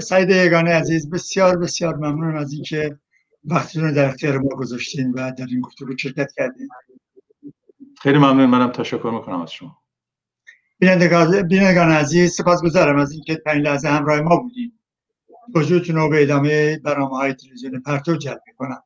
سعید 0.00 0.30
یگانه 0.30 0.70
عزیز 0.70 1.10
بسیار 1.10 1.58
بسیار 1.58 1.96
ممنون 1.96 2.36
از 2.36 2.52
اینکه 2.52 2.98
وقتتون 3.44 3.84
رو 3.84 3.94
در 3.94 4.08
اختیار 4.08 4.38
ما 4.38 4.48
گذاشتین 4.48 5.10
و 5.10 5.32
در 5.38 5.46
این 5.48 5.60
گفتگو 5.60 5.96
شرکت 5.96 6.32
کردین. 6.36 6.68
خیلی 8.00 8.18
ممنون 8.18 8.46
منم 8.46 8.72
تشکر 8.72 9.10
می‌کنم 9.14 9.40
از 9.40 9.52
شما. 9.52 9.78
بینندگان 11.48 11.90
عزیز 11.92 12.34
سپاس 12.34 12.62
گذارم 12.62 12.98
از 12.98 13.12
اینکه 13.12 13.34
پنج 13.34 13.62
لحظه 13.62 13.88
همراه 13.88 14.20
ما 14.20 14.36
بودیم 14.36 14.77
توجهتون 15.54 15.96
رو 15.96 16.08
به 16.08 16.22
ادامه 16.22 16.78
برنامه 16.78 17.16
های 17.16 17.34
تلویزیون 17.34 17.80
پرتو 17.80 18.16
جلب 18.16 18.42
می‌کنم. 18.46 18.82